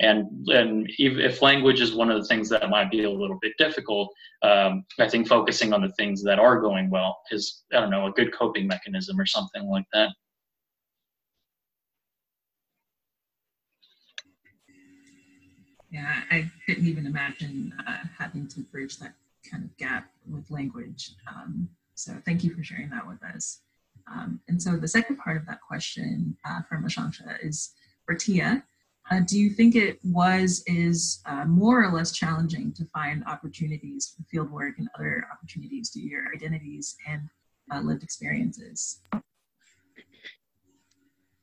[0.00, 3.52] and and if language is one of the things that might be a little bit
[3.58, 4.12] difficult,
[4.42, 8.06] um, I think focusing on the things that are going well is I don't know
[8.06, 10.10] a good coping mechanism or something like that.
[15.90, 19.14] Yeah, I couldn't even imagine uh, having to bridge that
[19.50, 21.12] kind of gap with language.
[21.28, 23.60] Um, so thank you for sharing that with us.
[24.12, 26.86] Um, and so the second part of that question uh, from
[27.42, 27.72] is
[28.04, 28.64] for Tia.
[29.10, 34.14] Uh, do you think it was, is uh, more or less challenging to find opportunities
[34.16, 37.22] for fieldwork and other opportunities to your identities and
[37.72, 39.00] uh, lived experiences?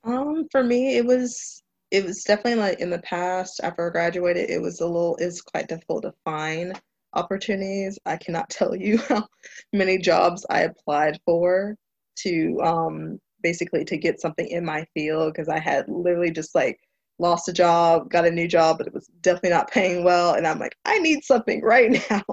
[0.04, 1.63] Um, for me, it was
[1.94, 5.42] it was definitely like in the past after I graduated, it was a little, it's
[5.42, 6.82] quite difficult to find
[7.14, 8.00] opportunities.
[8.08, 9.28] I cannot tell you how
[9.72, 11.78] many jobs I applied for
[12.24, 16.80] to um, basically to get something in my field because I had literally just like
[17.20, 20.34] lost a job, got a new job, but it was definitely not paying well.
[20.34, 22.24] And I'm like, I need something right now.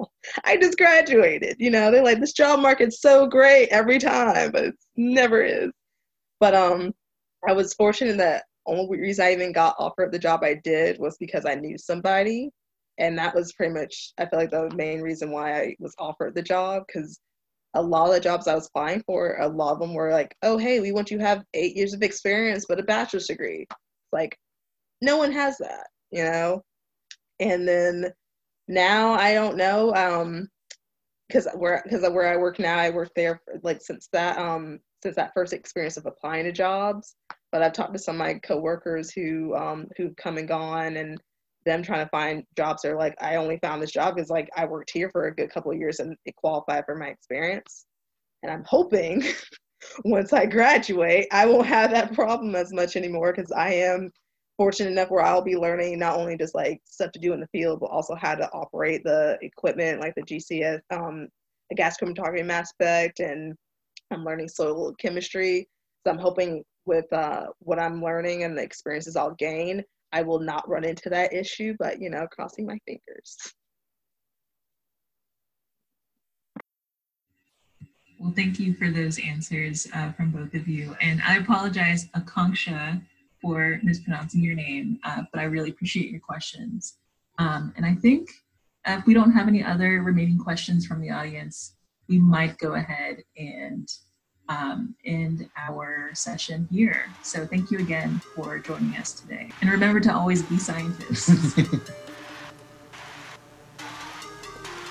[0.44, 1.56] I just graduated.
[1.58, 5.70] You know, they're like, this job market's so great every time, but it never is.
[6.38, 6.94] But um,
[7.46, 11.16] I was fortunate that only reason I even got offered the job I did was
[11.18, 12.50] because I knew somebody.
[12.98, 16.34] And that was pretty much, I feel like the main reason why I was offered
[16.34, 17.18] the job because
[17.74, 20.34] a lot of the jobs I was applying for, a lot of them were like,
[20.42, 23.66] oh, hey, we want you to have eight years of experience, but a bachelor's degree.
[24.12, 24.36] Like,
[25.00, 26.62] no one has that, you know?
[27.38, 28.12] And then
[28.68, 30.48] now I don't know, um,
[31.28, 34.80] because where because where I work now, I work there for, like since that um
[35.02, 37.14] since that first experience of applying to jobs
[37.52, 41.20] but I've talked to some of my coworkers who um, who've come and gone, and
[41.64, 42.82] them trying to find jobs.
[42.82, 45.50] They're like, I only found this job because like I worked here for a good
[45.50, 47.86] couple of years and it qualified for my experience.
[48.42, 49.22] And I'm hoping
[50.04, 54.10] once I graduate, I won't have that problem as much anymore because I am
[54.56, 57.48] fortunate enough where I'll be learning not only just like stuff to do in the
[57.48, 61.28] field, but also how to operate the equipment like the GCS, um,
[61.68, 63.54] the gas chromatography aspect, and
[64.10, 65.68] I'm learning soil chemistry.
[66.04, 70.40] So I'm hoping with uh, what I'm learning and the experiences I'll gain, I will
[70.40, 71.74] not run into that issue.
[71.78, 73.36] But you know, crossing my fingers.
[78.20, 80.94] Well, thank you for those answers uh, from both of you.
[81.00, 83.00] And I apologize, Akanksha,
[83.40, 86.98] for mispronouncing your name, uh, but I really appreciate your questions.
[87.38, 88.28] Um, and I think
[88.86, 91.76] if we don't have any other remaining questions from the audience,
[92.08, 93.88] we might go ahead and
[94.50, 97.06] um, end our session here.
[97.22, 99.50] So thank you again for joining us today.
[99.62, 101.54] And remember to always be scientists.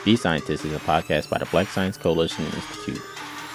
[0.06, 3.02] Be Scientists is a podcast by the Black Science Coalition Institute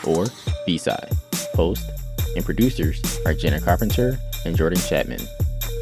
[0.07, 0.27] or
[0.67, 1.11] B-Side.
[1.55, 1.91] Host
[2.37, 5.21] and producers are Jenna Carpenter and Jordan Chapman.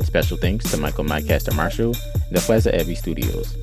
[0.02, 3.56] Special thanks to Michael Mycaster Marshall and the Plaza Abbey Studios.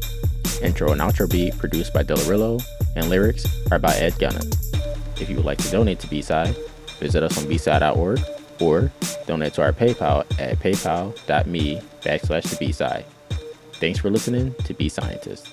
[0.62, 2.62] Intro and outro beat produced by Delarillo,
[2.98, 4.42] and lyrics are by Ed Gunna.
[5.20, 6.56] If you would like to donate to B-Side,
[7.00, 8.20] visit us on bside.org
[8.60, 8.92] or
[9.28, 13.06] donate to our PayPal at paypal.me backslash the B-Side.
[13.74, 15.50] Thanks for listening to Be Scientists.